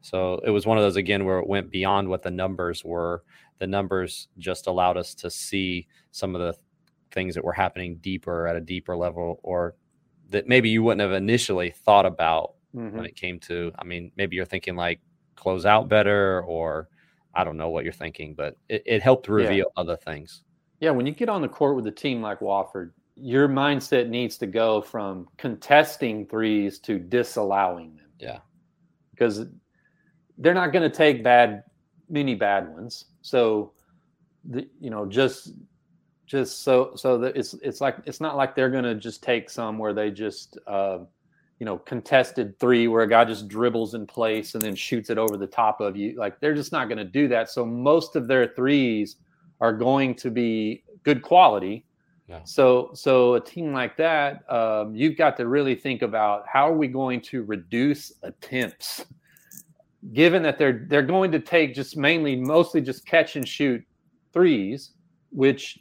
So 0.00 0.40
it 0.44 0.50
was 0.50 0.66
one 0.66 0.78
of 0.78 0.84
those 0.84 0.96
again 0.96 1.24
where 1.24 1.38
it 1.38 1.46
went 1.46 1.70
beyond 1.70 2.08
what 2.08 2.22
the 2.22 2.30
numbers 2.30 2.84
were. 2.84 3.22
The 3.58 3.66
numbers 3.66 4.28
just 4.38 4.66
allowed 4.66 4.96
us 4.96 5.14
to 5.16 5.30
see 5.30 5.86
some 6.10 6.34
of 6.34 6.40
the 6.40 6.54
things 7.12 7.34
that 7.34 7.44
were 7.44 7.52
happening 7.52 7.96
deeper 7.96 8.46
at 8.46 8.56
a 8.56 8.60
deeper 8.60 8.96
level 8.96 9.40
or 9.42 9.74
that 10.30 10.48
maybe 10.48 10.68
you 10.68 10.82
wouldn't 10.82 11.00
have 11.00 11.12
initially 11.12 11.70
thought 11.70 12.06
about 12.06 12.54
mm-hmm. 12.74 12.96
when 12.96 13.06
it 13.06 13.16
came 13.16 13.38
to 13.38 13.72
i 13.78 13.84
mean 13.84 14.10
maybe 14.16 14.36
you're 14.36 14.44
thinking 14.44 14.74
like 14.74 15.00
close 15.36 15.64
out 15.64 15.88
better 15.88 16.42
or 16.42 16.88
i 17.34 17.44
don't 17.44 17.56
know 17.56 17.68
what 17.68 17.84
you're 17.84 17.92
thinking 17.92 18.34
but 18.34 18.56
it, 18.68 18.82
it 18.86 19.02
helped 19.02 19.28
reveal 19.28 19.56
yeah. 19.56 19.80
other 19.80 19.96
things 19.96 20.42
yeah 20.80 20.90
when 20.90 21.06
you 21.06 21.12
get 21.12 21.28
on 21.28 21.42
the 21.42 21.48
court 21.48 21.76
with 21.76 21.86
a 21.86 21.92
team 21.92 22.20
like 22.22 22.40
wofford 22.40 22.90
your 23.16 23.46
mindset 23.46 24.08
needs 24.08 24.38
to 24.38 24.46
go 24.46 24.80
from 24.80 25.28
contesting 25.36 26.26
threes 26.26 26.78
to 26.78 26.98
disallowing 26.98 27.94
them 27.96 28.06
yeah 28.18 28.38
because 29.10 29.44
they're 30.38 30.54
not 30.54 30.72
going 30.72 30.82
to 30.82 30.94
take 30.94 31.22
bad 31.22 31.62
many 32.08 32.34
bad 32.34 32.72
ones 32.72 33.06
so 33.20 33.72
the, 34.44 34.68
you 34.80 34.90
know 34.90 35.06
just 35.06 35.52
just 36.32 36.62
so 36.62 36.92
so 36.96 37.18
that 37.18 37.36
it's 37.36 37.52
it's 37.62 37.82
like 37.82 37.98
it's 38.06 38.18
not 38.18 38.38
like 38.38 38.56
they're 38.56 38.70
going 38.70 38.84
to 38.84 38.94
just 38.94 39.22
take 39.22 39.50
some 39.50 39.76
where 39.76 39.92
they 39.92 40.10
just 40.10 40.56
uh, 40.66 41.00
you 41.58 41.66
know 41.66 41.76
contested 41.76 42.58
three 42.58 42.88
where 42.88 43.02
a 43.02 43.06
guy 43.06 43.22
just 43.22 43.48
dribbles 43.48 43.92
in 43.92 44.06
place 44.06 44.54
and 44.54 44.62
then 44.62 44.74
shoots 44.74 45.10
it 45.10 45.18
over 45.18 45.36
the 45.36 45.46
top 45.46 45.82
of 45.82 45.94
you. 45.94 46.16
Like 46.16 46.40
they're 46.40 46.54
just 46.54 46.72
not 46.72 46.88
going 46.88 46.96
to 46.96 47.04
do 47.04 47.28
that. 47.28 47.50
So 47.50 47.66
most 47.66 48.16
of 48.16 48.28
their 48.28 48.48
threes 48.48 49.16
are 49.60 49.74
going 49.74 50.14
to 50.14 50.30
be 50.30 50.84
good 51.02 51.20
quality. 51.20 51.84
Yeah. 52.28 52.40
so 52.44 52.92
so 52.94 53.34
a 53.34 53.40
team 53.40 53.74
like 53.74 53.98
that 53.98 54.50
um, 54.50 54.94
you've 54.94 55.18
got 55.18 55.36
to 55.36 55.46
really 55.46 55.74
think 55.74 56.00
about 56.00 56.44
how 56.50 56.66
are 56.66 56.76
we 56.76 56.88
going 56.88 57.20
to 57.22 57.42
reduce 57.42 58.10
attempts? 58.22 59.04
Given 60.14 60.42
that 60.44 60.56
they're 60.56 60.86
they're 60.88 61.02
going 61.02 61.30
to 61.32 61.40
take 61.40 61.74
just 61.74 61.98
mainly 61.98 62.36
mostly 62.36 62.80
just 62.80 63.04
catch 63.04 63.36
and 63.36 63.46
shoot 63.46 63.84
threes 64.32 64.92
which 65.30 65.78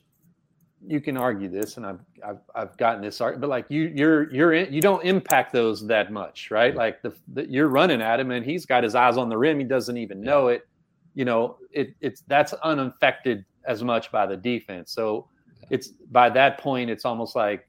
you 0.87 0.99
can 0.99 1.17
argue 1.17 1.49
this, 1.49 1.77
and 1.77 1.85
I've 1.85 1.99
I've, 2.25 2.39
I've 2.55 2.77
gotten 2.77 3.01
this 3.01 3.21
argument, 3.21 3.41
but 3.41 3.49
like 3.49 3.65
you 3.69 3.91
you're 3.95 4.33
you're 4.33 4.53
in, 4.53 4.73
you 4.73 4.81
don't 4.81 5.03
impact 5.03 5.53
those 5.53 5.85
that 5.87 6.11
much, 6.11 6.51
right? 6.51 6.75
Like 6.75 7.01
the, 7.01 7.13
the, 7.33 7.49
you're 7.49 7.67
running 7.67 8.01
at 8.01 8.19
him, 8.19 8.31
and 8.31 8.45
he's 8.45 8.65
got 8.65 8.83
his 8.83 8.95
eyes 8.95 9.17
on 9.17 9.29
the 9.29 9.37
rim. 9.37 9.59
He 9.59 9.65
doesn't 9.65 9.97
even 9.97 10.21
know 10.21 10.47
it. 10.47 10.67
You 11.13 11.25
know, 11.25 11.57
it 11.71 11.95
it's 12.01 12.21
that's 12.27 12.53
unaffected 12.53 13.45
as 13.65 13.83
much 13.83 14.11
by 14.11 14.25
the 14.25 14.37
defense. 14.37 14.91
So 14.91 15.27
it's 15.69 15.89
by 15.89 16.29
that 16.31 16.57
point, 16.57 16.89
it's 16.89 17.05
almost 17.05 17.35
like 17.35 17.67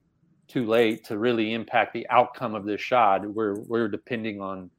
too 0.49 0.67
late 0.67 1.05
to 1.05 1.19
really 1.19 1.53
impact 1.53 1.93
the 1.93 2.09
outcome 2.09 2.55
of 2.55 2.65
this 2.65 2.81
shot. 2.81 3.27
We're 3.27 3.61
we're 3.61 3.89
depending 3.89 4.41
on 4.41 4.71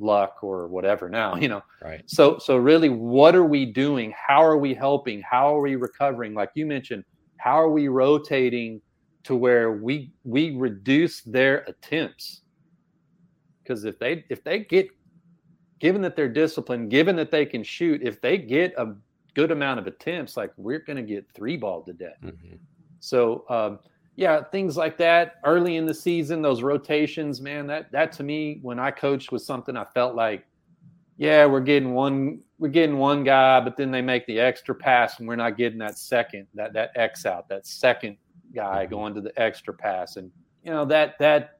luck 0.00 0.38
or 0.42 0.68
whatever 0.68 1.08
now 1.08 1.34
you 1.40 1.48
know 1.48 1.60
right 1.82 2.02
so 2.06 2.38
so 2.38 2.56
really 2.56 2.88
what 2.88 3.34
are 3.34 3.44
we 3.44 3.66
doing 3.66 4.14
how 4.16 4.40
are 4.40 4.56
we 4.56 4.72
helping 4.72 5.20
how 5.22 5.52
are 5.56 5.60
we 5.60 5.74
recovering 5.74 6.34
like 6.34 6.50
you 6.54 6.64
mentioned 6.64 7.04
how 7.38 7.60
are 7.60 7.70
we 7.70 7.88
rotating 7.88 8.80
to 9.24 9.34
where 9.34 9.72
we 9.72 10.10
we 10.24 10.56
reduce 10.56 11.22
their 11.22 11.58
attempts 11.66 12.42
because 13.62 13.84
if 13.84 13.98
they 13.98 14.24
if 14.28 14.44
they 14.44 14.60
get 14.60 14.88
given 15.78 16.02
that 16.02 16.16
they're 16.16 16.28
disciplined 16.28 16.90
given 16.90 17.16
that 17.16 17.30
they 17.30 17.46
can 17.46 17.62
shoot 17.62 18.02
if 18.02 18.20
they 18.20 18.36
get 18.38 18.74
a 18.78 18.94
good 19.34 19.50
amount 19.50 19.78
of 19.78 19.86
attempts 19.86 20.36
like 20.36 20.52
we're 20.56 20.80
going 20.80 20.96
to 20.96 21.02
get 21.02 21.26
three 21.34 21.56
ball 21.56 21.82
to 21.82 21.92
death 21.92 22.16
mm-hmm. 22.24 22.56
so 23.00 23.44
um, 23.48 23.78
yeah 24.16 24.42
things 24.42 24.76
like 24.76 24.96
that 24.96 25.36
early 25.44 25.76
in 25.76 25.86
the 25.86 25.94
season 25.94 26.42
those 26.42 26.62
rotations 26.62 27.40
man 27.40 27.66
that 27.66 27.90
that 27.92 28.10
to 28.10 28.22
me 28.22 28.58
when 28.62 28.78
i 28.78 28.90
coached 28.90 29.30
was 29.30 29.44
something 29.44 29.76
i 29.76 29.84
felt 29.94 30.14
like 30.14 30.44
yeah, 31.18 31.44
we're 31.46 31.60
getting 31.60 31.94
one 31.94 32.40
we're 32.58 32.68
getting 32.68 32.96
one 32.96 33.24
guy, 33.24 33.60
but 33.60 33.76
then 33.76 33.90
they 33.90 34.02
make 34.02 34.26
the 34.26 34.40
extra 34.40 34.74
pass 34.74 35.18
and 35.18 35.28
we're 35.28 35.36
not 35.36 35.56
getting 35.56 35.78
that 35.78 35.98
second, 35.98 36.46
that 36.54 36.72
that 36.72 36.92
X 36.94 37.26
out, 37.26 37.48
that 37.48 37.66
second 37.66 38.16
guy 38.54 38.86
going 38.86 39.14
to 39.14 39.20
the 39.20 39.32
extra 39.40 39.74
pass. 39.74 40.16
And 40.16 40.30
you 40.62 40.70
know, 40.70 40.84
that 40.86 41.18
that 41.18 41.58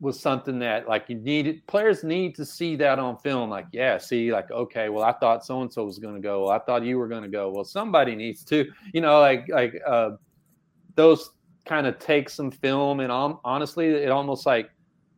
was 0.00 0.18
something 0.18 0.58
that 0.60 0.88
like 0.88 1.04
you 1.08 1.16
needed 1.16 1.66
players 1.66 2.04
need 2.04 2.34
to 2.36 2.44
see 2.44 2.76
that 2.76 3.00
on 3.00 3.18
film. 3.18 3.50
Like, 3.50 3.66
yeah, 3.72 3.98
see, 3.98 4.32
like, 4.32 4.50
okay, 4.50 4.88
well, 4.88 5.04
I 5.04 5.12
thought 5.12 5.44
so 5.44 5.60
and 5.60 5.72
so 5.72 5.84
was 5.84 5.98
gonna 5.98 6.20
go. 6.20 6.44
Well, 6.44 6.52
I 6.52 6.60
thought 6.60 6.84
you 6.84 6.96
were 6.96 7.08
gonna 7.08 7.28
go. 7.28 7.50
Well, 7.50 7.64
somebody 7.64 8.14
needs 8.14 8.44
to, 8.44 8.70
you 8.94 9.00
know, 9.00 9.20
like 9.20 9.48
like 9.48 9.74
uh 9.86 10.10
those 10.94 11.30
kind 11.64 11.86
of 11.86 11.98
take 11.98 12.30
some 12.30 12.50
film 12.50 13.00
and 13.00 13.12
um, 13.12 13.38
honestly 13.44 13.86
it 13.86 14.10
almost 14.10 14.46
like 14.46 14.70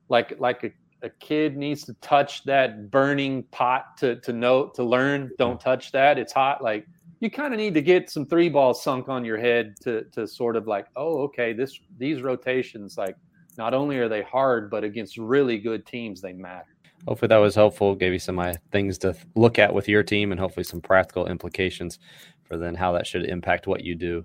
like 0.08 0.34
like 0.38 0.64
a 0.64 0.70
a 1.02 1.10
kid 1.10 1.56
needs 1.56 1.84
to 1.84 1.94
touch 1.94 2.44
that 2.44 2.90
burning 2.90 3.42
pot 3.44 3.96
to 3.98 4.16
to 4.16 4.32
know 4.32 4.66
to 4.68 4.82
learn 4.82 5.30
don't 5.38 5.60
touch 5.60 5.92
that 5.92 6.18
it's 6.18 6.32
hot 6.32 6.62
like 6.62 6.86
you 7.20 7.30
kind 7.30 7.54
of 7.54 7.58
need 7.58 7.74
to 7.74 7.82
get 7.82 8.10
some 8.10 8.26
three 8.26 8.48
balls 8.48 8.82
sunk 8.82 9.08
on 9.08 9.24
your 9.24 9.38
head 9.38 9.74
to 9.80 10.02
to 10.12 10.26
sort 10.26 10.56
of 10.56 10.66
like 10.66 10.86
oh 10.96 11.18
okay 11.22 11.52
this 11.52 11.78
these 11.98 12.22
rotations 12.22 12.96
like 12.96 13.16
not 13.58 13.74
only 13.74 13.98
are 13.98 14.08
they 14.08 14.22
hard 14.22 14.70
but 14.70 14.84
against 14.84 15.16
really 15.16 15.58
good 15.58 15.84
teams 15.86 16.20
they 16.20 16.32
matter. 16.32 16.66
Hopefully 17.06 17.28
that 17.28 17.36
was 17.36 17.54
helpful 17.54 17.94
gave 17.94 18.12
you 18.12 18.18
some 18.18 18.38
uh, 18.38 18.54
things 18.70 18.98
to 18.98 19.14
look 19.34 19.58
at 19.58 19.74
with 19.74 19.88
your 19.88 20.02
team 20.02 20.30
and 20.30 20.40
hopefully 20.40 20.64
some 20.64 20.80
practical 20.80 21.26
implications 21.26 21.98
for 22.44 22.56
then 22.56 22.74
how 22.74 22.92
that 22.92 23.06
should 23.06 23.24
impact 23.24 23.66
what 23.66 23.84
you 23.84 23.94
do 23.94 24.24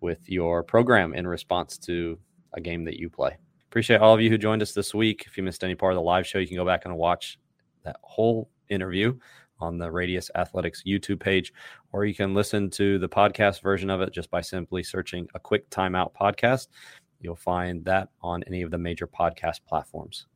with 0.00 0.28
your 0.28 0.62
program 0.62 1.14
in 1.14 1.26
response 1.26 1.78
to 1.78 2.18
a 2.52 2.60
game 2.60 2.84
that 2.84 2.98
you 2.98 3.08
play 3.08 3.36
Appreciate 3.68 4.00
all 4.00 4.14
of 4.14 4.20
you 4.20 4.30
who 4.30 4.38
joined 4.38 4.62
us 4.62 4.72
this 4.72 4.94
week. 4.94 5.24
If 5.26 5.36
you 5.36 5.42
missed 5.42 5.64
any 5.64 5.74
part 5.74 5.92
of 5.92 5.96
the 5.96 6.02
live 6.02 6.26
show, 6.26 6.38
you 6.38 6.46
can 6.46 6.56
go 6.56 6.64
back 6.64 6.84
and 6.84 6.96
watch 6.96 7.38
that 7.84 7.96
whole 8.02 8.48
interview 8.68 9.16
on 9.58 9.78
the 9.78 9.90
Radius 9.90 10.30
Athletics 10.34 10.82
YouTube 10.86 11.20
page, 11.20 11.52
or 11.92 12.04
you 12.04 12.14
can 12.14 12.34
listen 12.34 12.70
to 12.70 12.98
the 12.98 13.08
podcast 13.08 13.62
version 13.62 13.90
of 13.90 14.00
it 14.00 14.12
just 14.12 14.30
by 14.30 14.40
simply 14.40 14.82
searching 14.82 15.26
a 15.34 15.40
quick 15.40 15.68
timeout 15.70 16.12
podcast. 16.14 16.68
You'll 17.20 17.36
find 17.36 17.84
that 17.84 18.08
on 18.22 18.42
any 18.44 18.62
of 18.62 18.70
the 18.70 18.78
major 18.78 19.06
podcast 19.06 19.60
platforms. 19.66 20.26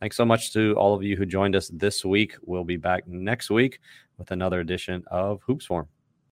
Thanks 0.00 0.16
so 0.16 0.24
much 0.24 0.52
to 0.52 0.74
all 0.74 0.94
of 0.94 1.02
you 1.02 1.16
who 1.16 1.26
joined 1.26 1.56
us 1.56 1.68
this 1.68 2.04
week. 2.04 2.36
We'll 2.42 2.64
be 2.64 2.76
back 2.76 3.06
next 3.08 3.50
week 3.50 3.80
with 4.16 4.30
another 4.30 4.60
edition 4.60 5.02
of 5.10 5.42
Hoops 5.42 5.66
Forum. 5.66 5.88